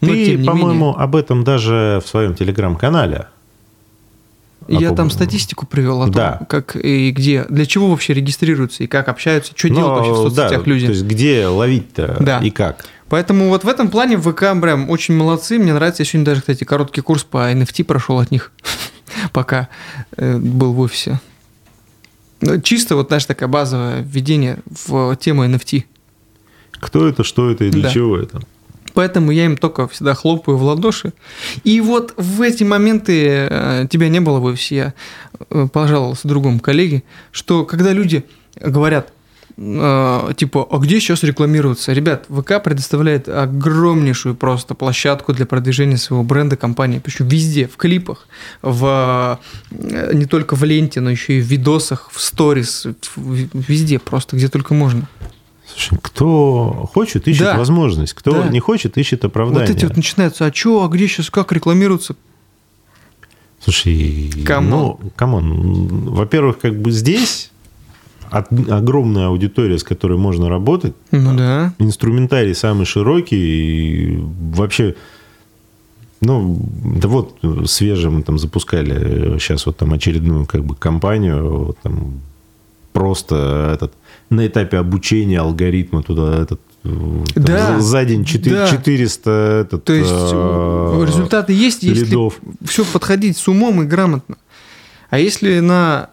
Но, 0.00 0.08
Ты, 0.08 0.42
по-моему, 0.44 0.86
менее... 0.86 0.94
об 0.96 1.16
этом 1.16 1.44
даже 1.44 2.00
в 2.04 2.08
своем 2.08 2.34
телеграм-канале. 2.34 3.26
Я 4.68 4.92
там 4.92 5.10
статистику 5.10 5.66
привел 5.66 6.02
о 6.02 6.04
том, 6.04 6.14
да. 6.14 6.40
как 6.48 6.76
и 6.76 7.10
где, 7.10 7.44
для 7.48 7.66
чего 7.66 7.90
вообще 7.90 8.14
регистрируются 8.14 8.84
и 8.84 8.86
как 8.86 9.08
общаются, 9.08 9.52
что 9.56 9.68
Но, 9.68 9.74
делают 9.74 9.96
вообще 9.98 10.12
в 10.12 10.16
соцсетях 10.16 10.64
да, 10.64 10.70
люди. 10.70 10.86
То 10.86 10.92
есть 10.92 11.04
где 11.04 11.46
ловить-то 11.46 12.16
да. 12.20 12.38
и 12.38 12.50
как. 12.50 12.84
Поэтому 13.08 13.48
вот 13.48 13.64
в 13.64 13.68
этом 13.68 13.90
плане 13.90 14.16
ВК 14.16 14.58
прям 14.60 14.88
очень 14.88 15.14
молодцы. 15.14 15.58
Мне 15.58 15.74
нравится. 15.74 16.02
Я 16.02 16.06
сегодня 16.06 16.26
даже, 16.26 16.40
кстати, 16.40 16.64
короткий 16.64 17.00
курс 17.00 17.24
по 17.24 17.52
NFT 17.52 17.84
прошел 17.84 18.20
от 18.20 18.30
них, 18.30 18.52
пока 19.32 19.68
э, 20.16 20.38
был 20.38 20.72
в 20.72 20.80
офисе. 20.80 21.20
Ну, 22.42 22.60
чисто 22.60 22.96
вот, 22.96 23.08
знаешь, 23.08 23.24
такая 23.24 23.48
базовое 23.48 24.02
введение 24.02 24.58
в 24.66 25.16
тему 25.16 25.44
NFT. 25.44 25.84
Кто 26.72 27.06
это, 27.06 27.22
что 27.22 27.50
это 27.50 27.64
и 27.64 27.70
для 27.70 27.84
да. 27.84 27.90
чего 27.90 28.18
это? 28.18 28.42
Поэтому 28.94 29.30
я 29.30 29.46
им 29.46 29.56
только 29.56 29.86
всегда 29.88 30.14
хлопаю 30.14 30.58
в 30.58 30.62
ладоши. 30.64 31.12
И 31.64 31.80
вот 31.80 32.12
в 32.16 32.42
эти 32.42 32.64
моменты 32.64 33.48
э, 33.48 33.86
тебя 33.88 34.08
не 34.08 34.20
было 34.20 34.38
в 34.40 34.44
офисе, 34.44 34.74
я 34.74 34.94
э, 35.50 35.68
пожаловался 35.72 36.28
другому 36.28 36.60
коллеге, 36.60 37.04
что 37.30 37.64
когда 37.64 37.92
люди 37.92 38.24
говорят, 38.56 39.12
типа, 39.56 40.66
а 40.70 40.78
где 40.78 41.00
сейчас 41.00 41.22
рекламируются? 41.22 41.92
Ребят, 41.92 42.26
ВК 42.28 42.62
предоставляет 42.62 43.28
огромнейшую 43.28 44.34
просто 44.34 44.74
площадку 44.74 45.32
для 45.32 45.46
продвижения 45.46 45.96
своего 45.96 46.24
бренда 46.24 46.56
компании. 46.56 46.98
Причем 46.98 47.28
везде, 47.28 47.68
в 47.68 47.76
клипах, 47.76 48.28
в, 48.62 49.38
э, 49.70 50.14
не 50.14 50.24
только 50.24 50.56
в 50.56 50.64
ленте, 50.64 51.00
но 51.00 51.10
еще 51.10 51.38
и 51.38 51.40
в 51.40 51.44
видосах, 51.44 52.10
в 52.12 52.20
сторис, 52.20 52.86
везде 53.16 53.98
просто, 53.98 54.36
где 54.36 54.48
только 54.48 54.74
можно. 54.74 55.08
Слушай, 55.66 55.98
кто 56.02 56.88
хочет, 56.92 57.28
ищет 57.28 57.44
да. 57.44 57.56
возможность. 57.56 58.14
Кто 58.14 58.42
да. 58.42 58.48
не 58.48 58.60
хочет, 58.60 58.98
ищет 58.98 59.24
оправдание. 59.24 59.66
Вот 59.66 59.76
эти 59.76 59.84
вот 59.84 59.96
начинаются, 59.96 60.46
а 60.46 60.52
что, 60.52 60.84
а 60.84 60.88
где 60.88 61.08
сейчас, 61.08 61.30
как 61.30 61.52
рекламируются? 61.52 62.16
Слушай, 63.60 64.32
come 64.44 64.59
on. 64.59 64.70
ну, 64.70 65.12
come 65.14 65.69
on. 65.69 66.10
Во-первых, 66.10 66.58
как 66.58 66.80
бы 66.80 66.90
здесь 66.90 67.51
огромная 68.32 69.28
аудитория, 69.28 69.78
с 69.78 69.84
которой 69.84 70.18
можно 70.18 70.48
работать. 70.48 70.94
Ну 71.10 71.36
да. 71.36 71.74
Инструментарий 71.78 72.54
самый 72.54 72.86
широкий. 72.86 73.36
И 73.36 74.18
вообще, 74.54 74.94
ну, 76.20 76.58
да 77.00 77.08
вот 77.08 77.38
свежим 77.66 78.22
там 78.22 78.38
запускали 78.38 79.38
сейчас 79.38 79.66
вот 79.66 79.76
там 79.76 79.92
очередную 79.92 80.46
как 80.46 80.64
бы 80.64 80.74
компанию, 80.74 81.76
там 81.82 82.20
просто 82.92 83.72
этот 83.74 83.92
на 84.30 84.46
этапе 84.46 84.78
обучения 84.78 85.40
алгоритма 85.40 86.02
туда 86.02 86.42
этот 86.42 86.60
там, 86.82 87.24
да, 87.36 87.80
за 87.80 88.04
день 88.04 88.24
4, 88.24 88.56
да. 88.56 88.66
400 88.66 89.30
этот, 89.66 89.84
То 89.84 89.92
есть 89.92 90.10
э, 90.10 91.04
результаты 91.06 91.52
есть, 91.52 91.84
лидов. 91.84 92.40
если 92.42 92.66
все 92.66 92.84
подходить 92.84 93.36
с 93.36 93.46
умом 93.46 93.82
и 93.82 93.84
грамотно. 93.84 94.36
А 95.08 95.20
если 95.20 95.60
на 95.60 96.10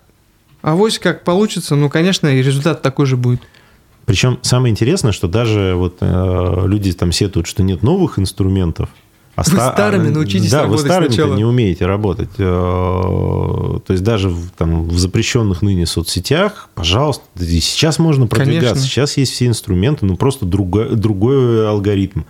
а 0.61 0.75
вось 0.75 0.99
как 0.99 1.23
получится, 1.23 1.75
ну, 1.75 1.89
конечно, 1.89 2.27
и 2.27 2.41
результат 2.41 2.81
такой 2.81 3.05
же 3.05 3.17
будет. 3.17 3.41
Причем 4.05 4.39
самое 4.41 4.71
интересное, 4.71 5.11
что 5.11 5.27
даже 5.27 5.73
вот 5.75 5.97
э, 6.01 6.63
люди 6.65 6.91
там 6.93 7.11
сетуют, 7.11 7.47
что 7.47 7.61
нет 7.63 7.83
новых 7.83 8.17
инструментов. 8.17 8.89
А 9.35 9.43
вы 9.43 9.51
ста... 9.51 9.71
старыми 9.71 10.09
научитесь 10.09 10.51
да, 10.51 10.63
работать 10.63 10.81
вы 10.83 10.89
старыми 10.89 11.13
сначала. 11.13 11.35
не 11.35 11.45
умеете 11.45 11.85
работать. 11.85 12.29
Э, 12.39 12.41
то 12.41 13.93
есть 13.93 14.03
даже 14.03 14.29
в, 14.29 14.49
там, 14.57 14.89
в 14.89 14.97
запрещенных 14.97 15.61
ныне 15.61 15.85
соцсетях, 15.85 16.69
пожалуйста, 16.75 17.23
и 17.39 17.59
сейчас 17.59 17.99
можно 17.99 18.27
продвигаться. 18.27 18.69
Конечно. 18.69 18.89
Сейчас 18.89 19.17
есть 19.17 19.33
все 19.33 19.45
инструменты, 19.45 20.05
но 20.05 20.15
просто 20.15 20.45
другой, 20.45 20.95
другой 20.95 21.69
алгоритм. 21.69 22.21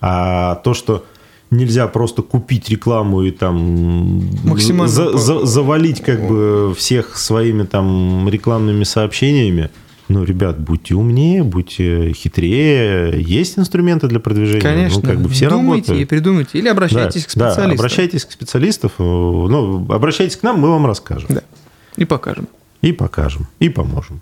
А 0.00 0.56
то, 0.56 0.74
что 0.74 1.04
нельзя 1.50 1.86
просто 1.88 2.22
купить 2.22 2.68
рекламу 2.68 3.22
и 3.22 3.30
там 3.30 4.22
Максимально 4.44 4.88
за, 4.88 5.16
за, 5.16 5.44
завалить 5.44 6.00
как 6.00 6.26
бы 6.26 6.74
всех 6.76 7.16
своими 7.16 7.64
там 7.64 8.28
рекламными 8.28 8.84
сообщениями. 8.84 9.70
Ну, 10.08 10.24
ребят, 10.24 10.58
будьте 10.58 10.96
умнее, 10.96 11.44
будьте 11.44 12.12
хитрее. 12.12 13.22
Есть 13.22 13.58
инструменты 13.58 14.08
для 14.08 14.18
продвижения. 14.18 14.60
Конечно. 14.60 15.00
Ну, 15.02 15.08
как 15.08 15.20
бы 15.20 15.28
все 15.28 15.48
Думайте 15.48 15.92
работают. 15.92 16.00
и 16.00 16.04
придумайте. 16.04 16.58
Или 16.58 16.68
обращайтесь 16.68 17.22
да, 17.22 17.28
к 17.28 17.30
специалистам. 17.30 17.68
Да, 17.68 17.72
обращайтесь 17.74 18.24
к 18.24 18.32
специалистам. 18.32 18.90
Ну, 18.98 19.86
обращайтесь 19.88 20.36
к 20.36 20.42
нам, 20.42 20.58
мы 20.58 20.70
вам 20.70 20.84
расскажем. 20.86 21.28
Да. 21.28 21.42
И 21.96 22.04
покажем. 22.04 22.48
И 22.82 22.92
покажем. 22.92 23.46
И 23.60 23.68
поможем. 23.68 24.20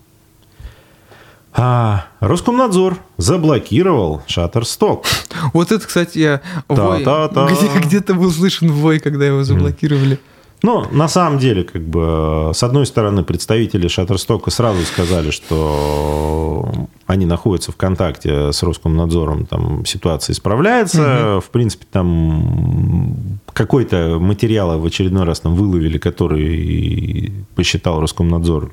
А 1.55 2.05
Роскомнадзор 2.21 2.99
заблокировал 3.17 4.23
Shutterstock. 4.29 5.05
Вот 5.53 5.73
это, 5.73 5.87
кстати, 5.87 6.19
я 6.19 6.41
вой, 6.69 7.03
где, 7.03 7.87
где-то 7.87 8.15
был 8.15 8.31
слышен 8.31 8.71
вой, 8.71 8.99
когда 8.99 9.27
его 9.27 9.45
заблокировали. 9.45 10.19
Ну, 10.63 10.87
на 10.91 11.07
самом 11.09 11.39
деле, 11.39 11.63
как 11.63 11.83
бы, 11.83 12.51
с 12.53 12.63
одной 12.65 12.85
стороны, 12.85 13.23
представители 13.23 13.89
Shutterstock 13.89 14.51
сразу 14.51 14.83
сказали, 14.83 15.31
что 15.31 16.69
они 17.07 17.27
находятся 17.27 17.71
в 17.71 17.77
контакте 17.77 18.53
с 18.53 18.63
Роскомнадзором, 18.65 19.47
там 19.47 19.87
ситуация 19.87 20.33
исправляется. 20.35 21.37
Угу. 21.37 21.41
В 21.43 21.51
принципе, 21.51 21.87
там 21.91 23.39
какой-то 23.53 24.19
материал 24.19 24.79
в 24.81 24.85
очередной 24.85 25.25
раз 25.25 25.41
там 25.41 25.55
выловили, 25.55 25.99
который 25.99 27.33
посчитал 27.55 28.01
Роскомнадзор 28.01 28.73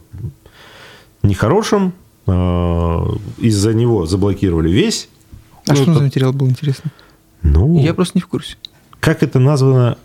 нехорошим. 1.21 1.93
Э, 2.27 3.05
из-за 3.37 3.73
него 3.73 4.05
заблокировали 4.05 4.69
весь. 4.69 5.09
А 5.67 5.71
ну, 5.71 5.75
что 5.75 5.83
это... 5.83 5.93
за 5.95 6.03
материал 6.03 6.33
был 6.33 6.47
интересно? 6.47 6.91
Ну, 7.41 7.79
я 7.79 7.93
просто 7.93 8.17
не 8.17 8.21
в 8.21 8.27
курсе. 8.27 8.57
Как 8.99 9.23
это 9.23 9.39
названо? 9.39 9.97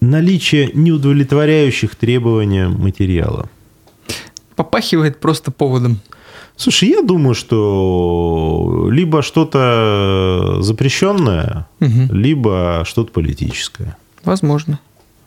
Наличие 0.00 0.70
неудовлетворяющих 0.74 1.96
требования 1.96 2.68
материала. 2.68 3.48
Попахивает 4.54 5.20
просто 5.20 5.50
поводом. 5.50 6.00
Слушай, 6.56 6.88
я 6.88 7.02
думаю, 7.02 7.34
что 7.34 8.88
либо 8.90 9.22
что-то 9.22 10.58
запрещенное, 10.60 11.68
угу. 11.80 12.12
либо 12.12 12.82
что-то 12.84 13.12
политическое. 13.12 13.96
Возможно. 14.24 14.80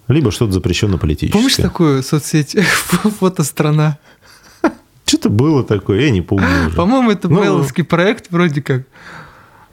Либо 0.09 0.31
что-то 0.31 0.51
запрещенно 0.51 0.97
политическое. 0.97 1.37
Помнишь 1.37 1.55
такую 1.55 2.03
соцсеть 2.03 2.57
фотострана? 3.19 3.97
Что-то 5.11 5.29
было 5.29 5.61
такое, 5.61 6.03
я 6.03 6.09
не 6.09 6.21
помню 6.21 6.47
уже. 6.67 6.75
По-моему, 6.77 7.11
это 7.11 7.27
ну, 7.27 7.43
Белловский 7.43 7.83
проект 7.83 8.31
вроде 8.31 8.61
как. 8.61 8.83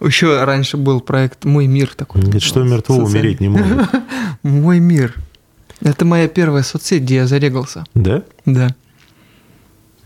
Еще 0.01 0.43
раньше 0.43 0.77
был 0.77 1.01
проект 1.01 1.45
«Мой 1.45 1.69
мир» 1.69 1.93
такой. 1.95 2.23
Говорит, 2.23 2.43
что 2.43 2.65
мертво 2.65 2.97
умереть 2.97 3.39
не 3.39 3.49
может. 3.49 3.89
«Мой 4.43 4.81
мир». 4.81 5.15
Это 5.81 6.05
моя 6.05 6.27
первая 6.27 6.65
соцсеть, 6.65 7.05
где 7.05 7.15
я 7.15 7.29
зарегался. 7.29 7.85
Да? 7.95 8.25
Да. 8.47 8.75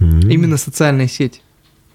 Mm-hmm. 0.00 0.30
Именно 0.30 0.58
социальная 0.58 1.08
сеть. 1.08 1.40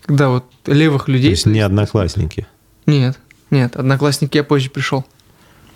Когда 0.02 0.30
вот 0.30 0.46
левых 0.66 1.08
людей... 1.08 1.30
То 1.30 1.36
есть 1.36 1.46
не 1.46 1.60
одноклассники? 1.60 2.48
Нет, 2.88 3.20
нет, 3.52 3.76
одноклассники 3.76 4.38
я 4.38 4.44
позже 4.44 4.72
пришел. 4.72 5.06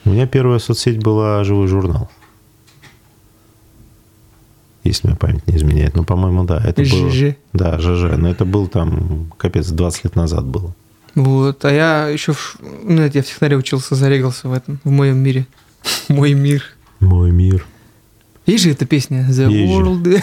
У 0.04 0.10
меня 0.10 0.26
первая 0.26 0.58
соцсеть 0.58 0.98
была 0.98 1.44
«Живой 1.44 1.68
журнал» 1.68 2.10
если 4.84 5.08
мне 5.08 5.16
память 5.16 5.48
не 5.48 5.56
изменяет. 5.58 5.96
Ну, 5.96 6.04
по-моему, 6.04 6.44
да. 6.44 6.62
Это 6.64 6.84
ЖЖ. 6.84 7.22
Было, 7.22 7.36
да, 7.54 7.80
ЖЖ. 7.80 8.18
Но 8.18 8.30
это 8.30 8.46
был 8.46 8.68
там, 8.68 9.32
капец, 9.38 9.68
20 9.68 10.04
лет 10.06 10.16
назад 10.16 10.46
было. 10.46 10.74
Вот, 11.16 11.66
а 11.66 11.72
я 11.72 12.08
еще, 12.08 12.32
в, 12.34 12.58
ну, 12.84 13.02
я 13.02 13.10
в 13.10 13.26
технаре 13.26 13.58
учился, 13.58 13.96
зарегался 13.96 14.48
в 14.48 14.54
этом, 14.54 14.80
в 14.84 14.92
моем 14.92 15.18
мире. 15.18 15.46
Мой 16.08 16.34
мир. 16.34 16.64
Мой 17.00 17.32
мир. 17.32 17.66
Есть 18.46 18.64
же 18.64 18.72
эта 18.72 18.86
песня 18.86 19.28
The 19.30 19.52
Есть 19.52 19.74
же. 19.74 19.80
World 19.80 20.04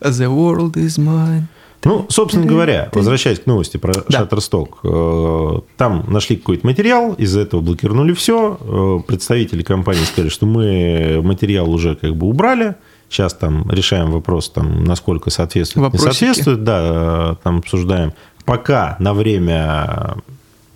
The 0.00 0.28
World 0.28 0.74
is 0.74 0.98
mine. 0.98 1.44
Ну, 1.84 2.06
собственно 2.08 2.44
говоря, 2.46 2.88
возвращаясь 2.92 3.38
к 3.38 3.46
новости 3.46 3.76
про 3.76 3.92
Да. 4.08 4.22
Shutterstock, 4.22 4.68
э, 4.82 5.60
там 5.76 6.04
нашли 6.08 6.36
какой-то 6.36 6.66
материал, 6.66 7.14
из-за 7.14 7.40
этого 7.40 7.60
блокировали 7.60 8.12
все. 8.14 9.02
Представители 9.06 9.62
компании 9.62 10.02
сказали, 10.04 10.28
что 10.28 10.46
мы 10.46 11.20
материал 11.22 11.70
уже 11.70 11.94
как 11.94 12.16
бы 12.16 12.26
убрали. 12.26 12.74
Сейчас 13.08 13.32
там 13.32 13.70
решаем 13.70 14.10
вопрос, 14.10 14.50
там, 14.50 14.84
насколько 14.84 15.30
соответствует, 15.30 15.82
не 15.82 15.84
Вопросики. 15.84 16.10
соответствует. 16.10 16.64
Да, 16.64 16.80
э, 16.82 17.34
там 17.42 17.58
обсуждаем. 17.58 18.12
Пока 18.44 18.96
на 18.98 19.14
время 19.14 20.16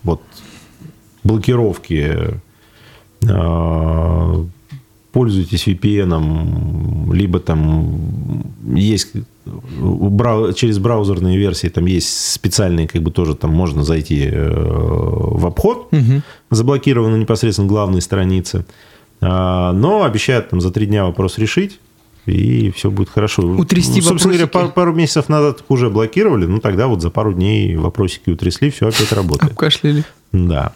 вот, 0.02 0.22
блокировки 1.24 2.40
э, 3.28 4.44
пользуйтесь 5.12 5.66
VPN, 5.68 7.12
либо 7.14 7.38
там 7.40 8.44
есть 8.74 9.12
брау- 9.46 10.52
через 10.54 10.78
браузерные 10.78 11.36
версии 11.38 11.68
там 11.68 11.86
есть 11.86 12.32
специальные, 12.32 12.88
как 12.88 13.02
бы 13.02 13.10
тоже 13.10 13.34
там 13.34 13.50
можно 13.52 13.82
зайти 13.84 14.24
э, 14.30 14.50
в 14.54 15.46
обход, 15.46 15.88
Мгм. 15.92 16.22
заблокированы 16.50 17.16
непосредственно 17.18 17.68
главные 17.68 18.00
страницы. 18.02 18.64
А, 19.20 19.72
Но 19.72 20.04
обещают 20.04 20.50
там 20.50 20.60
за 20.60 20.70
три 20.70 20.86
дня 20.86 21.04
вопрос 21.04 21.38
решить, 21.38 21.78
и 22.26 22.70
все 22.70 22.90
будет 22.90 23.08
хорошо. 23.08 23.42
Утрясти 23.42 24.00
Собственно 24.00 24.32
говоря, 24.34 24.46
вопросики. 24.46 24.72
пару, 24.72 24.86
пару 24.86 24.94
месяцев 24.94 25.28
назад 25.28 25.64
уже 25.68 25.90
блокировали, 25.90 26.46
ну 26.46 26.58
тогда 26.60 26.86
вот 26.86 27.02
за 27.02 27.10
пару 27.10 27.32
дней 27.32 27.76
вопросики 27.76 28.30
утрясли, 28.30 28.70
все 28.70 28.88
опять 28.88 29.12
работает. 29.12 29.52
Обкашляли. 29.52 30.04
Да. 30.32 30.72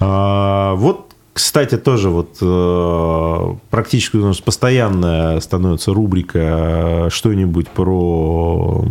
А, 0.00 0.74
вот, 0.74 1.11
кстати, 1.32 1.78
тоже 1.78 2.10
вот 2.10 2.36
э, 2.42 3.54
практически 3.70 4.16
у 4.16 4.26
нас 4.26 4.40
постоянно 4.40 5.40
становится 5.40 5.94
рубрика 5.94 6.38
э, 6.38 7.10
что-нибудь 7.10 7.68
про 7.68 8.84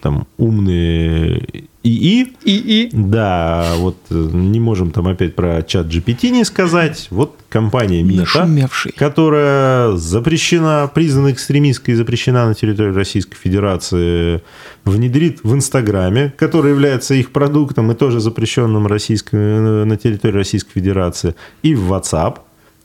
там 0.00 0.26
умные 0.38 1.66
ИИ. 1.84 2.34
И, 2.44 2.56
и. 2.56 2.90
Да, 2.92 3.72
вот 3.76 3.96
э, 4.10 4.14
не 4.14 4.60
можем 4.60 4.90
там 4.92 5.08
опять 5.08 5.34
про 5.34 5.62
чат 5.62 5.86
GPT 5.86 6.30
не 6.30 6.44
сказать. 6.44 7.08
Вот 7.10 7.36
компания 7.48 8.02
Нашумевший. 8.04 8.92
которая 8.92 9.92
запрещена, 9.96 10.90
признана 10.92 11.32
экстремистской 11.32 11.94
и 11.94 11.96
запрещена 11.96 12.46
на 12.46 12.54
территории 12.54 12.92
Российской 12.92 13.36
Федерации, 13.36 14.42
внедрит 14.84 15.40
в 15.42 15.54
Инстаграме, 15.54 16.32
который 16.38 16.70
является 16.70 17.14
их 17.14 17.32
продуктом 17.32 17.90
и 17.90 17.94
тоже 17.94 18.20
запрещенным 18.20 18.86
российской, 18.86 19.36
э, 19.36 19.84
на 19.84 19.96
территории 19.96 20.34
Российской 20.34 20.72
Федерации, 20.72 21.34
и 21.62 21.74
в 21.74 21.92
WhatsApp 21.92 22.38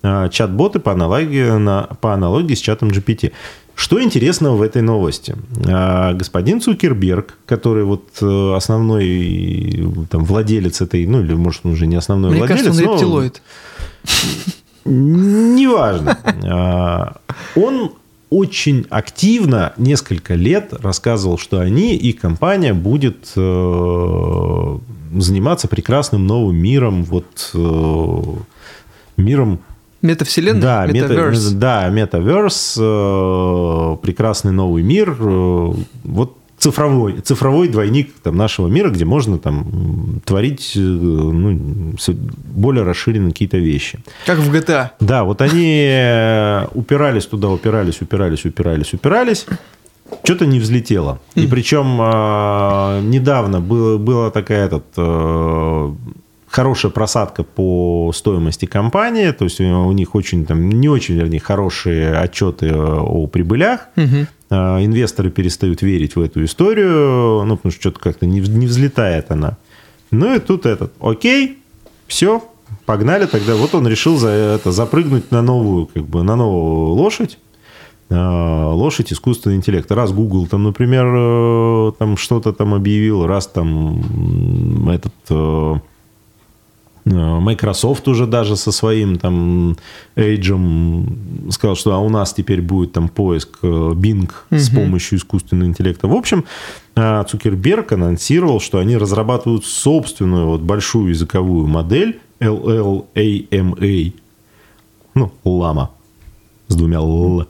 а, 0.03 0.29
чат-боты 0.29 0.79
по 0.79 0.91
аналогии, 0.91 1.57
на, 1.57 1.83
по 2.01 2.13
аналогии 2.13 2.53
с 2.53 2.59
чатом 2.59 2.89
GPT. 2.89 3.31
Что 3.77 4.01
интересного 4.03 4.55
в 4.57 4.63
этой 4.63 4.81
новости? 4.81 5.35
А, 5.67 6.13
Господин 6.13 6.59
Цукерберг, 6.61 7.37
который 7.45 7.83
вот 7.83 8.05
э, 8.21 8.53
основной 8.55 9.87
там, 10.09 10.25
владелец 10.25 10.81
этой, 10.81 11.05
ну 11.05 11.21
или 11.21 11.35
может 11.35 11.61
он 11.63 11.73
уже 11.73 11.85
не 11.85 11.95
основной 11.95 12.31
Мне 12.31 12.39
владелец, 12.39 12.63
кажется, 12.63 12.81
он 12.81 12.87
но- 12.87 12.93
рептилоид. 12.95 13.41
Неважно. 14.85 16.17
А, 16.43 17.17
Он 17.55 17.91
очень 18.31 18.87
активно 18.89 19.73
несколько 19.77 20.33
лет 20.33 20.73
рассказывал, 20.73 21.37
что 21.37 21.59
они 21.59 21.95
и 21.95 22.13
компания 22.13 22.73
будет 22.73 23.31
э, 23.35 24.77
заниматься 25.17 25.67
прекрасным 25.67 26.25
новым 26.25 26.55
миром, 26.57 27.03
вот 27.03 27.51
э, 27.53 28.23
миром 29.17 29.59
Метавселенная? 30.01 30.61
да, 30.61 30.85
мета- 30.87 31.13
Metaverse. 31.13 31.51
да, 31.53 31.89
метаверс, 31.89 32.77
э, 32.79 33.97
прекрасный 34.01 34.51
новый 34.51 34.83
мир, 34.83 35.15
э, 35.19 35.73
вот 36.03 36.37
цифровой, 36.59 37.19
цифровой 37.21 37.67
двойник 37.67 38.13
там, 38.23 38.35
нашего 38.35 38.67
мира, 38.67 38.89
где 38.89 39.05
можно 39.05 39.37
там 39.37 40.21
творить 40.25 40.73
э, 40.75 40.79
ну, 40.79 41.93
более 42.45 42.83
расширенные 42.83 43.31
какие-то 43.31 43.57
вещи. 43.57 43.99
Как 44.25 44.39
в 44.39 44.53
GTA. 44.53 44.91
Да, 44.99 45.23
вот 45.23 45.41
они 45.41 45.87
э, 45.89 46.67
упирались 46.73 47.25
туда, 47.25 47.49
упирались, 47.49 48.01
упирались, 48.01 48.45
упирались, 48.45 48.93
упирались. 48.93 49.45
Что-то 50.23 50.45
не 50.45 50.59
взлетело. 50.59 51.19
И 51.35 51.47
причем 51.47 51.99
э, 52.01 53.01
недавно 53.01 53.59
было, 53.59 53.97
была 53.97 54.31
такая 54.31 54.65
этот, 54.65 54.85
э, 54.95 55.93
хорошая 56.47 56.91
просадка 56.91 57.43
по 57.43 58.11
стоимости 58.13 58.65
компании. 58.65 59.31
То 59.31 59.45
есть 59.45 59.59
у 59.59 59.91
них 59.91 60.15
очень, 60.15 60.45
там, 60.45 60.69
не 60.69 60.89
очень, 60.89 61.15
вернее, 61.15 61.39
хорошие 61.39 62.17
отчеты 62.17 62.73
о 62.73 63.27
прибылях. 63.27 63.87
Э, 64.49 64.83
Инвесторы 64.83 65.29
перестают 65.29 65.81
верить 65.81 66.15
в 66.15 66.21
эту 66.21 66.43
историю, 66.45 67.43
ну, 67.45 67.57
потому 67.57 67.71
что 67.71 67.81
что-то 67.81 67.99
как-то 67.99 68.25
не, 68.25 68.39
не 68.39 68.65
взлетает 68.65 69.31
она. 69.31 69.57
Ну 70.09 70.33
и 70.33 70.39
тут 70.39 70.65
этот, 70.65 70.93
окей, 71.01 71.57
все, 72.07 72.41
погнали 72.85 73.25
тогда. 73.25 73.55
Вот 73.55 73.75
он 73.75 73.87
решил 73.87 74.17
за 74.17 74.29
это 74.29 74.71
запрыгнуть 74.71 75.31
на 75.31 75.41
новую, 75.41 75.87
как 75.87 76.03
бы, 76.03 76.23
на 76.23 76.35
новую 76.35 76.93
лошадь. 76.93 77.37
Э, 78.09 78.69
Лошадь 78.71 79.11
искусственного 79.11 79.57
интеллекта. 79.57 79.95
Раз 79.95 80.13
Google 80.13 80.47
там, 80.47 80.63
например, 80.63 81.05
э, 81.07 81.91
там 81.99 82.15
что-то 82.15 82.53
там 82.53 82.73
объявил, 82.73 83.27
раз 83.27 83.47
там 83.47 84.89
этот 84.89 85.13
э, 85.29 85.75
э, 85.75 85.79
Microsoft 87.13 88.07
уже 88.07 88.27
даже 88.27 88.55
со 88.55 88.71
своим 88.71 89.17
там 89.17 89.77
Edge 90.15 91.51
сказал, 91.51 91.75
что 91.75 91.93
а 91.93 91.99
у 91.99 92.09
нас 92.09 92.33
теперь 92.33 92.61
будет 92.61 92.93
там 92.93 93.09
поиск 93.09 93.59
э, 93.61 93.67
Bing 93.67 94.31
с 94.49 94.69
помощью 94.69 95.17
искусственного 95.19 95.67
интеллекта. 95.67 96.07
В 96.07 96.13
общем, 96.13 96.45
э, 96.95 97.23
Цукерберг 97.29 97.93
анонсировал, 97.93 98.59
что 98.59 98.79
они 98.79 98.97
разрабатывают 98.97 99.65
собственную 99.65 100.47
вот 100.47 100.61
большую 100.61 101.09
языковую 101.09 101.67
модель 101.67 102.19
LLAMA, 102.39 104.13
ну, 105.15 105.31
лама 105.43 105.91
с 106.67 106.75
двумя 106.75 106.97
Л. 106.97 107.47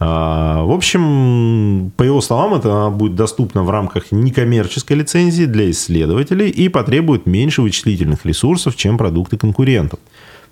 А, 0.00 0.62
В 0.64 0.72
общем, 0.72 1.92
по 1.96 2.02
его 2.02 2.20
словам, 2.20 2.54
это 2.54 2.90
будет 2.90 3.14
доступно 3.14 3.62
в 3.62 3.70
рамках 3.70 4.10
некоммерческой 4.10 4.98
лицензии 4.98 5.44
для 5.44 5.70
исследователей 5.70 6.48
и 6.48 6.68
потребует 6.68 7.26
меньше 7.26 7.62
вычислительных 7.62 8.26
ресурсов, 8.26 8.76
чем 8.76 8.98
продукты 8.98 9.36
конкурентов. 9.36 10.00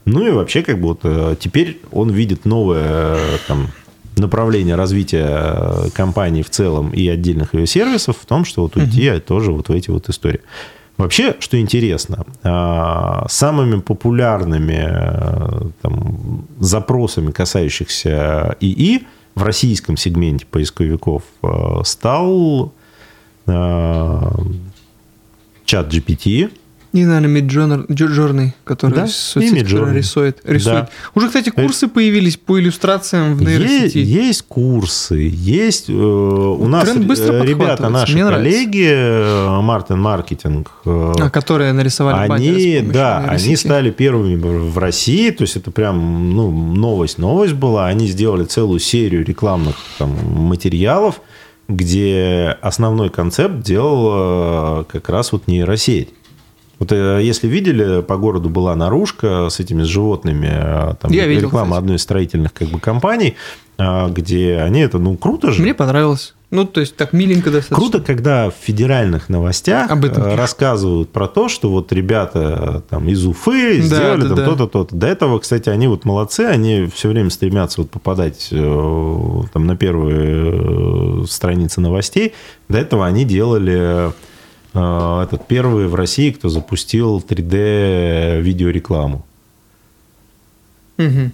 Ну 0.04 0.26
и 0.26 0.30
вообще, 0.30 0.62
как 0.62 0.80
бы 0.80 0.88
вот 0.88 1.00
э, 1.04 1.36
теперь 1.38 1.80
он 1.92 2.10
видит 2.10 2.44
новое 2.44 3.16
э, 3.16 3.38
там, 3.46 3.68
направление 4.16 4.74
развития 4.74 5.26
э, 5.28 5.88
компании 5.94 6.42
в 6.42 6.50
целом 6.50 6.90
и 6.90 7.06
отдельных 7.08 7.54
ее 7.54 7.66
сервисов 7.66 8.16
в 8.20 8.26
том, 8.26 8.44
что 8.44 8.62
вот 8.62 8.76
уйти 8.76 9.18
тоже 9.20 9.52
вот 9.52 9.68
в 9.68 9.72
эти 9.72 9.90
вот 9.90 10.08
истории. 10.08 10.40
Вообще, 10.98 11.36
что 11.40 11.58
интересно, 11.58 12.26
а, 12.42 13.26
самыми 13.28 13.80
популярными 13.80 15.72
там, 15.80 16.46
запросами, 16.60 17.30
касающихся 17.30 18.56
ИИ 18.60 19.06
в 19.42 19.44
российском 19.44 19.96
сегменте 19.96 20.46
поисковиков 20.46 21.24
э, 21.42 21.48
стал 21.84 22.72
э, 23.48 24.20
чат 25.64 25.92
GPT. 25.92 26.52
И, 26.92 27.06
наверное, 27.06 27.40
Midjourney, 27.40 28.50
который 28.64 28.94
Да, 28.94 29.06
соцсеть, 29.06 29.64
которая 29.64 29.94
рисует. 29.94 30.40
рисует. 30.44 30.84
Да. 30.84 30.88
Уже, 31.14 31.28
кстати, 31.28 31.48
курсы 31.48 31.88
появились 31.88 32.36
по 32.36 32.60
иллюстрациям 32.60 33.34
в 33.34 33.42
нейросети. 33.42 33.96
Есть 33.96 34.42
курсы, 34.42 35.14
есть 35.32 35.88
э, 35.88 35.92
у 35.94 36.68
нас 36.68 36.84
Тренд 36.90 37.06
быстро 37.06 37.32
э, 37.32 37.46
ребята, 37.46 37.82
подхватывается, 37.84 37.90
наши 37.90 38.12
мне 38.12 38.24
коллеги, 38.26 38.88
э, 38.90 39.60
Мартин 39.62 40.00
Маркетинг, 40.00 40.70
э, 40.84 41.12
А, 41.18 41.30
которые 41.30 41.72
нарисовали 41.72 42.30
Они, 42.30 42.80
да, 42.92 43.20
нейросети. 43.22 43.46
они 43.46 43.56
стали 43.56 43.90
первыми 43.90 44.34
в 44.36 44.76
России, 44.76 45.30
то 45.30 45.44
есть 45.44 45.56
это 45.56 45.70
прям 45.70 46.30
ну, 46.36 46.50
новость, 46.50 47.16
новость 47.16 47.54
была. 47.54 47.86
Они 47.86 48.06
сделали 48.06 48.44
целую 48.44 48.80
серию 48.80 49.24
рекламных 49.24 49.76
там, 49.98 50.10
материалов, 50.10 51.22
где 51.68 52.56
основной 52.60 53.08
концепт 53.08 53.62
делал 53.62 54.80
э, 54.80 54.84
как 54.92 55.08
раз 55.08 55.32
вот 55.32 55.48
нейросеть. 55.48 56.10
Вот 56.82 56.90
э, 56.90 57.20
если 57.22 57.46
видели, 57.46 58.02
по 58.02 58.16
городу 58.16 58.48
была 58.48 58.74
наружка 58.74 59.50
с 59.50 59.60
этими 59.60 59.84
животными, 59.84 60.50
э, 60.50 60.94
там 61.00 61.12
Я 61.12 61.28
видел, 61.28 61.46
реклама 61.46 61.66
кстати. 61.66 61.78
одной 61.78 61.96
из 61.96 62.02
строительных 62.02 62.52
как 62.52 62.66
бы 62.70 62.80
компаний, 62.80 63.36
э, 63.78 64.08
где 64.08 64.56
они 64.56 64.80
это, 64.80 64.98
ну 64.98 65.16
круто 65.16 65.52
же. 65.52 65.62
Мне 65.62 65.74
понравилось. 65.74 66.34
Ну, 66.50 66.64
то 66.64 66.80
есть 66.80 66.96
так 66.96 67.12
миленько 67.12 67.52
достаточно. 67.52 67.76
Круто, 67.76 68.00
когда 68.00 68.50
в 68.50 68.54
федеральных 68.60 69.28
новостях 69.28 69.92
Об 69.92 70.04
этом 70.04 70.24
э, 70.24 70.34
рассказывают 70.34 71.10
про 71.10 71.28
то, 71.28 71.48
что 71.48 71.70
вот 71.70 71.92
ребята 71.92 72.82
там 72.90 73.08
из 73.08 73.24
Уфы 73.24 73.76
Да, 73.76 73.82
сделали 73.84 74.22
да, 74.22 74.28
там 74.28 74.36
да. 74.36 74.44
то-то, 74.46 74.66
то-то. 74.66 74.96
До 74.96 75.06
этого, 75.06 75.38
кстати, 75.38 75.68
они 75.68 75.86
вот 75.86 76.04
молодцы, 76.04 76.40
они 76.40 76.90
все 76.92 77.10
время 77.10 77.30
стремятся 77.30 77.82
вот 77.82 77.90
попадать 77.90 78.48
там 78.50 79.66
на 79.66 79.76
первые 79.76 81.28
страницы 81.28 81.80
новостей. 81.80 82.32
До 82.68 82.78
этого 82.78 83.06
они 83.06 83.24
делали 83.24 84.10
этот 84.74 85.46
первый 85.46 85.86
в 85.86 85.94
России, 85.94 86.30
кто 86.30 86.48
запустил 86.48 87.18
3D 87.26 88.40
видеорекламу. 88.40 89.24
Мгм. 90.98 91.32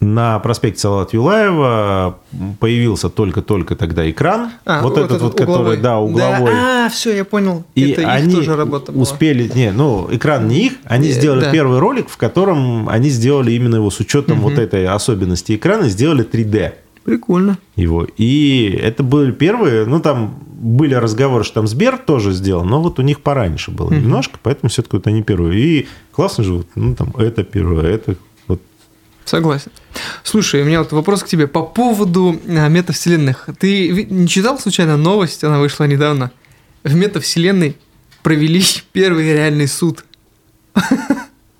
на 0.00 0.38
проспекте 0.38 0.80
Салат 0.80 1.14
Юлаева 1.14 2.18
появился 2.60 3.08
только-только 3.08 3.74
тогда 3.74 4.08
экран. 4.08 4.52
А, 4.66 4.82
вот, 4.82 4.90
вот 4.90 4.98
этот, 4.98 5.10
этот 5.16 5.22
вот, 5.22 5.38
который, 5.38 5.78
да, 5.78 5.98
угловой. 5.98 6.52
Да, 6.52 6.86
а, 6.86 6.88
все, 6.90 7.16
я 7.16 7.24
понял. 7.24 7.64
И 7.74 7.92
Это 7.92 8.10
они 8.12 8.34
тоже 8.34 8.54
работа 8.54 8.92
была. 8.92 9.02
успели, 9.02 9.50
не, 9.54 9.72
ну, 9.72 10.06
экран 10.10 10.46
не 10.46 10.66
их, 10.66 10.72
они 10.84 11.08
сделали 11.08 11.40
да. 11.40 11.50
первый 11.50 11.78
ролик, 11.78 12.10
в 12.10 12.18
котором 12.18 12.88
они 12.88 13.08
сделали 13.08 13.52
именно 13.52 13.76
его 13.76 13.90
с 13.90 13.98
учетом 13.98 14.40
угу. 14.40 14.50
вот 14.50 14.58
этой 14.58 14.86
особенности 14.86 15.56
экрана, 15.56 15.88
сделали 15.88 16.24
3D. 16.24 16.74
Прикольно. 17.04 17.58
Его. 17.76 18.06
И 18.16 18.78
это 18.80 19.02
были 19.02 19.32
первые, 19.32 19.84
ну, 19.86 20.00
там 20.00 20.38
были 20.64 20.94
разговоры, 20.94 21.44
что 21.44 21.56
там 21.56 21.68
Сбер 21.68 21.98
тоже 21.98 22.32
сделал, 22.32 22.64
но 22.64 22.82
вот 22.82 22.98
у 22.98 23.02
них 23.02 23.20
пораньше 23.20 23.70
было 23.70 23.90
mm 23.90 24.00
немножко, 24.00 24.38
поэтому 24.42 24.70
все-таки 24.70 24.96
вот 24.96 25.06
они 25.06 25.22
первые. 25.22 25.60
И 25.60 25.88
классно 26.10 26.42
живут. 26.42 26.68
Ну, 26.74 26.94
там, 26.94 27.10
это 27.18 27.44
первое, 27.44 27.92
это 27.92 28.16
вот. 28.46 28.62
Согласен. 29.26 29.70
Слушай, 30.22 30.62
у 30.62 30.64
меня 30.64 30.78
вот 30.78 30.92
вопрос 30.92 31.22
к 31.22 31.26
тебе 31.26 31.46
по 31.46 31.62
поводу 31.62 32.40
а, 32.48 32.68
метавселенных. 32.68 33.50
Ты 33.58 34.06
не 34.08 34.26
читал 34.26 34.58
случайно 34.58 34.96
новость, 34.96 35.44
она 35.44 35.60
вышла 35.60 35.84
недавно? 35.84 36.30
В 36.82 36.94
метавселенной 36.94 37.76
провели 38.22 38.62
первый 38.92 39.32
реальный 39.32 39.68
суд. 39.68 40.04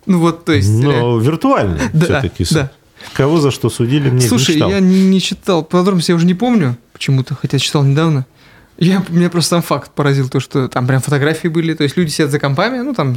Ну 0.07 0.19
вот, 0.19 0.45
то 0.45 0.53
есть... 0.53 0.69
Но 0.69 1.19
виртуальный 1.19 1.81
все-таки 1.95 2.45
суд. 2.45 2.71
Кого 3.15 3.41
за 3.41 3.51
что 3.51 3.71
судили, 3.71 4.11
мне 4.11 4.21
Слушай, 4.21 4.51
не 4.51 4.55
читал. 4.57 4.71
я 4.71 4.81
не, 4.81 5.03
не 5.09 5.19
читал. 5.19 5.65
Подробности 5.65 6.11
я 6.11 6.17
уже 6.17 6.27
не 6.27 6.35
помню 6.35 6.77
почему-то, 6.93 7.35
хотя 7.35 7.59
читал 7.59 7.85
недавно. 7.85 8.27
Я, 8.79 9.05
меня 9.09 9.31
просто 9.31 9.51
сам 9.51 9.63
факт 9.63 9.93
поразил, 9.93 10.29
то, 10.29 10.41
что 10.41 10.69
там 10.69 10.87
прям 10.87 11.01
фотографии 11.01 11.49
были, 11.49 11.75
то 11.75 11.85
есть 11.85 11.97
люди 11.97 12.11
сидят 12.11 12.31
за 12.31 12.41
компами, 12.41 12.79
ну 12.79 12.93
там, 12.93 13.15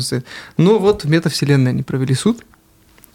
ну 0.58 0.78
вот 0.78 1.04
в 1.04 1.10
метавселенной 1.10 1.72
они 1.72 1.84
провели 1.84 2.14
суд, 2.14 2.44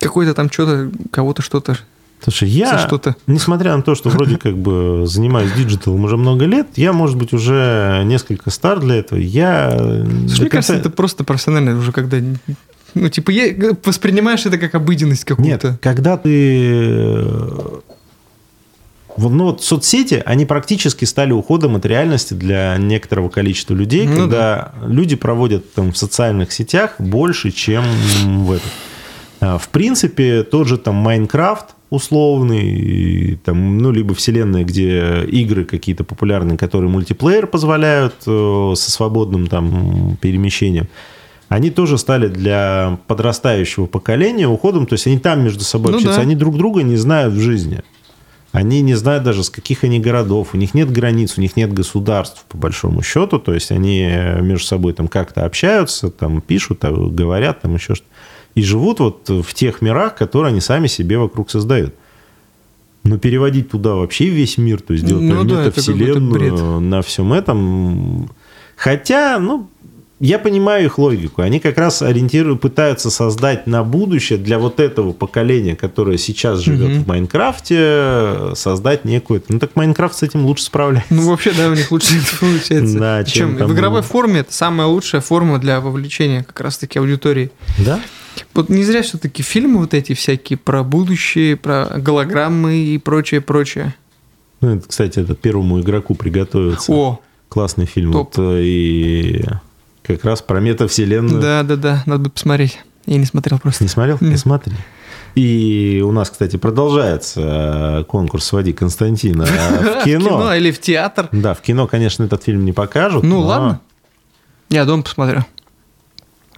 какой-то 0.01 0.35
там 0.35 0.51
что-то, 0.51 0.91
кого-то 1.11 1.43
что-то 1.43 1.79
Слушай, 2.23 2.51
я, 2.51 2.79
что-то. 2.79 3.17
несмотря 3.27 3.77
на 3.77 3.83
то, 3.83 3.97
что 3.97 4.09
вроде 4.09 4.39
как 4.39 4.57
бы 4.57 5.05
занимаюсь 5.07 5.51
диджиталом 5.53 6.05
уже 6.05 6.17
много 6.17 6.45
лет, 6.45 6.69
я, 6.77 6.93
может 6.93 7.17
быть, 7.17 7.33
уже 7.33 8.03
несколько 8.05 8.51
стар 8.51 8.79
для 8.79 8.97
этого. 8.97 9.19
Я... 9.19 9.73
Слушай, 10.29 10.43
мне 10.43 10.51
кажется, 10.51 10.75
это 10.75 10.89
просто 10.89 11.25
профессионально 11.25 11.77
уже, 11.77 11.91
когда 11.91 12.19
ну, 12.95 13.09
типа, 13.09 13.31
я, 13.31 13.55
воспринимаешь 13.85 14.45
это 14.47 14.59
как 14.59 14.75
обыденность 14.75 15.25
какую-то. 15.25 15.69
Нет, 15.71 15.81
когда 15.81 16.17
ты... 16.17 17.25
Ну, 19.17 19.45
вот 19.45 19.63
соцсети, 19.63 20.23
они 20.25 20.47
практически 20.47 21.05
стали 21.05 21.33
уходом 21.33 21.77
от 21.77 21.87
реальности 21.87 22.35
для 22.35 22.77
некоторого 22.79 23.29
количества 23.29 23.75
людей, 23.75 24.07
ну, 24.07 24.17
когда 24.17 24.73
да. 24.81 24.87
люди 24.87 25.17
проводят 25.17 25.73
там 25.75 25.93
в 25.93 25.97
социальных 25.97 26.53
сетях 26.53 26.95
больше, 26.99 27.51
чем 27.51 27.85
в 28.45 28.53
этом. 28.53 28.71
А, 29.41 29.59
в 29.59 29.69
принципе, 29.69 30.43
тот 30.43 30.67
же 30.69 30.79
там 30.79 30.97
Майнкрафт 30.97 31.75
условный, 31.91 33.39
там, 33.45 33.79
ну, 33.79 33.91
либо 33.91 34.15
вселенная, 34.15 34.65
где 34.65 35.25
игры 35.25 35.65
какие-то 35.65 36.05
популярные, 36.05 36.57
которые 36.57 36.91
мультиплеер 36.91 37.47
позволяют 37.47 38.15
э, 38.27 38.73
со 38.77 38.91
свободным 38.91 39.47
там 39.47 40.17
перемещением– 40.21 40.89
они 41.53 41.71
тоже 41.71 41.99
стали 41.99 42.29
для 42.29 42.99
подрастающего 43.07 43.87
поколения 43.87 44.49
уходом, 44.49 44.87
то 44.87 44.95
есть 44.95 45.07
они 45.07 45.19
там 45.19 45.45
между 45.45 45.65
собой 45.65 45.93
ну, 45.93 45.99
общаются, 45.99 46.21
да. 46.21 46.27
они 46.27 46.35
друг 46.35 46.57
друга 46.57 46.83
не 46.83 46.97
знают 46.97 47.35
в 47.35 47.41
жизни. 47.41 47.83
Они 48.53 48.83
не 48.83 48.95
знают 48.95 49.25
даже, 49.25 49.45
с 49.45 49.51
каких 49.51 49.83
они 49.83 49.99
городов, 49.99 50.51
у 50.53 50.59
них 50.59 50.75
нет 50.75 50.91
границ, 50.91 51.39
у 51.39 51.41
них 51.41 51.57
нет 51.57 51.73
государств, 51.73 52.45
по 52.51 52.59
большому 52.59 53.03
счету, 53.03 53.39
то 53.39 53.55
есть 53.55 53.71
они 53.71 54.03
между 54.41 54.67
собой 54.67 54.93
там 54.93 55.09
как-то 55.09 55.47
общаются, 55.47 56.11
там 56.11 56.43
пишут, 56.43 56.81
говорят, 56.83 57.63
там 57.63 57.75
еще 57.75 57.95
что-то. 57.95 58.11
И 58.55 58.63
живут 58.63 59.01
вот 59.01 59.29
в 59.31 59.55
тех 59.55 59.81
мирах, 59.81 60.15
которые 60.15 60.51
они 60.51 60.61
сами 60.61 60.87
себе 60.87 61.17
вокруг 61.17 61.51
создают. 61.51 61.95
Но 63.05 63.17
переводить 63.17 63.71
туда 63.71 63.95
вообще 63.95 64.27
весь 64.27 64.59
мир, 64.59 64.83
то 64.83 64.93
есть 64.93 65.07
делать 65.07 65.25
ну, 65.25 65.45
да, 65.45 65.71
вселенную 65.71 66.81
на 66.81 67.01
всем 67.01 67.33
этом... 67.33 68.31
Хотя, 68.77 69.39
ну, 69.39 69.71
я 70.25 70.39
понимаю 70.39 70.85
их 70.85 70.99
логику. 70.99 71.43
Они 71.43 71.59
как 71.59 71.77
раз 71.79 72.01
ориентируют, 72.01 72.61
пытаются 72.61 73.11
создать 73.11 73.67
на 73.67 73.83
будущее 73.83 74.39
для 74.39 74.61
вот 74.61 74.79
этого 74.79 75.13
поколения, 75.13 75.75
которое 75.75 76.17
сейчас 76.17 76.61
живет 76.61 76.93
угу. 76.93 77.03
в 77.03 77.07
Майнкрафте, 77.09 78.55
создать 78.55 79.05
некую... 79.05 79.43
Ну 79.49 79.59
так 79.59 79.75
Майнкрафт 79.75 80.15
с 80.15 80.23
этим 80.23 80.47
лучше 80.47 80.63
справляется. 80.63 81.13
Ну 81.13 81.29
вообще, 81.29 81.51
да, 81.51 81.69
у 81.69 81.75
них 81.75 81.91
лучше 81.91 82.19
это 82.19 82.39
получается. 82.39 82.99
Да, 83.01 83.25
чем, 83.25 83.57
в 83.57 83.73
игровой 83.73 84.03
форме 84.03 84.41
это 84.41 84.53
самая 84.53 84.87
лучшая 84.87 85.21
форма 85.21 85.59
для 85.59 85.81
вовлечения 85.81 86.45
как 86.45 86.61
раз-таки 86.61 87.01
аудитории. 87.01 87.51
Да? 87.85 88.01
Вот 88.55 88.69
не 88.69 88.85
зря 88.85 89.03
все-таки 89.03 89.43
фильмы 89.43 89.81
вот 89.81 89.93
эти 89.93 90.15
всякие 90.15 90.57
про 90.57 90.85
будущее, 90.85 91.57
про 91.57 91.87
голограммы 91.97 92.77
и 92.77 92.99
прочее, 92.99 93.41
прочее. 93.41 93.93
Ну, 94.61 94.77
это, 94.77 94.89
кстати, 94.89 95.19
это 95.19 95.35
первому 95.35 95.81
игроку 95.81 96.15
приготовиться. 96.15 96.93
О! 96.93 97.21
Классный 97.49 97.87
фильм. 97.87 98.13
Топ. 98.13 98.37
Вот, 98.37 98.45
э, 98.55 98.63
и 98.63 99.45
как 100.03 100.25
раз 100.25 100.43
про 100.43 100.61
метавселенную. 100.61 101.41
Да, 101.41 101.63
да, 101.63 101.77
да, 101.77 102.03
надо 102.07 102.25
бы 102.25 102.31
посмотреть. 102.31 102.79
Я 103.07 103.17
не 103.19 103.25
смотрел 103.25 103.59
просто. 103.59 103.85
Не 103.85 103.89
смотрел? 103.89 104.19
Не 104.21 104.37
смотри. 104.37 104.75
И 105.35 106.03
у 106.07 106.13
нас, 106.13 106.31
кстати, 106.31 106.57
продолжается 106.57 108.05
конкурс 108.09 108.45
«Своди 108.45 108.73
Константина» 108.73 109.45
в 109.47 110.05
кино. 110.05 110.25
В 110.25 110.29
кино 110.29 110.55
или 110.55 110.71
в 110.71 110.81
театр. 110.81 111.29
Да, 111.33 111.55
в 111.55 111.63
кино, 111.63 111.87
конечно, 111.87 112.25
этот 112.25 112.43
фильм 112.43 112.65
не 112.65 112.73
покажут. 112.73 113.23
Ну, 113.23 113.41
но... 113.41 113.47
ладно. 113.47 113.81
Я 114.69 114.85
дома 114.85 115.03
посмотрю. 115.03 115.45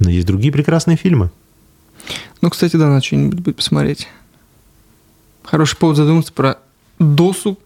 Но 0.00 0.11
есть 0.11 0.26
другие 0.26 0.52
прекрасные 0.52 0.96
фильмы. 0.96 1.30
Ну, 2.40 2.50
кстати, 2.50 2.76
да, 2.76 2.88
надо 2.88 3.04
что-нибудь 3.04 3.40
будет 3.40 3.57
посмотреть. 3.57 4.09
Хороший 5.44 5.76
повод 5.76 5.96
задуматься 5.96 6.33
про 6.33 6.59
досуг. 6.98 7.59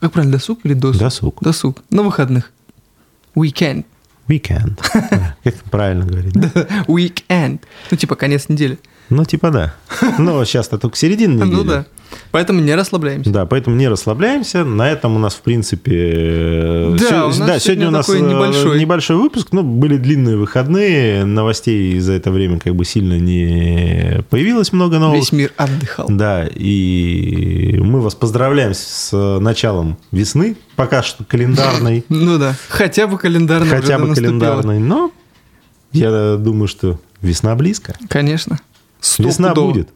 Как 0.00 0.12
правильно, 0.12 0.32
досуг 0.32 0.60
или 0.64 0.74
досуг? 0.74 1.00
Досуг. 1.00 1.38
Досуг. 1.42 1.82
На 1.90 2.02
выходных. 2.02 2.52
Weekend. 3.34 3.84
Weekend. 4.28 4.80
Как 5.44 5.54
правильно 5.70 6.04
говорить? 6.04 6.34
Weekend. 6.86 7.60
Ну, 7.90 7.96
типа 7.96 8.16
конец 8.16 8.48
недели. 8.48 8.78
Ну, 9.10 9.24
типа 9.24 9.50
да. 9.50 9.74
Но 10.18 10.44
сейчас-то 10.44 10.78
только 10.78 10.96
середина 10.96 11.44
недели. 11.44 11.54
Ну 11.54 11.64
да. 11.64 11.86
Поэтому 12.30 12.60
не 12.60 12.74
расслабляемся. 12.74 13.30
Да, 13.30 13.46
поэтому 13.46 13.76
не 13.76 13.88
расслабляемся. 13.88 14.64
На 14.64 14.90
этом 14.90 15.16
у 15.16 15.18
нас, 15.18 15.34
в 15.34 15.40
принципе... 15.40 16.12
Э, 16.14 16.96
да, 16.98 17.08
се... 17.08 17.14
у 17.14 17.28
нас 17.28 17.38
да 17.38 17.58
сегодня, 17.58 17.88
у 17.88 17.90
нас 17.90 18.08
э, 18.08 18.18
небольшой. 18.18 18.78
небольшой 18.78 19.16
выпуск. 19.16 19.48
Ну, 19.52 19.62
были 19.62 19.96
длинные 19.96 20.36
выходные. 20.36 21.24
Новостей 21.24 21.98
за 21.98 22.12
это 22.12 22.30
время 22.30 22.58
как 22.58 22.74
бы 22.74 22.84
сильно 22.84 23.18
не 23.18 24.22
появилось 24.30 24.72
много 24.72 24.98
новых. 24.98 25.20
Весь 25.20 25.32
мир 25.32 25.52
отдыхал. 25.56 26.06
Да, 26.08 26.46
и 26.46 27.78
мы 27.78 28.00
вас 28.00 28.14
поздравляем 28.14 28.74
с 28.74 29.12
началом 29.40 29.98
весны. 30.10 30.56
Пока 30.76 31.02
что 31.02 31.24
календарной. 31.24 32.04
Ну 32.14 32.38
да, 32.38 32.54
хотя 32.68 33.06
бы 33.06 33.18
календарной. 33.18 33.68
Хотя 33.68 33.98
бы 33.98 34.14
календарной, 34.14 34.78
но 34.78 35.10
я 35.92 36.36
думаю, 36.36 36.68
что 36.68 36.98
весна 37.20 37.54
близко. 37.54 37.94
Конечно. 38.08 38.60
Весна 39.18 39.54
будет 39.54 39.88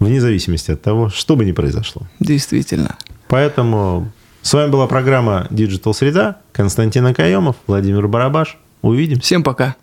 вне 0.00 0.20
зависимости 0.20 0.72
от 0.72 0.82
того, 0.82 1.10
что 1.10 1.36
бы 1.36 1.44
ни 1.44 1.52
произошло. 1.52 2.02
Действительно. 2.18 2.96
Поэтому 3.28 4.10
с 4.42 4.52
вами 4.52 4.70
была 4.70 4.86
программа 4.86 5.46
Digital 5.50 5.92
Среда. 5.92 6.38
Константин 6.52 7.06
Акаемов, 7.06 7.56
Владимир 7.66 8.08
Барабаш. 8.08 8.58
Увидимся. 8.82 9.22
Всем 9.22 9.42
пока. 9.42 9.76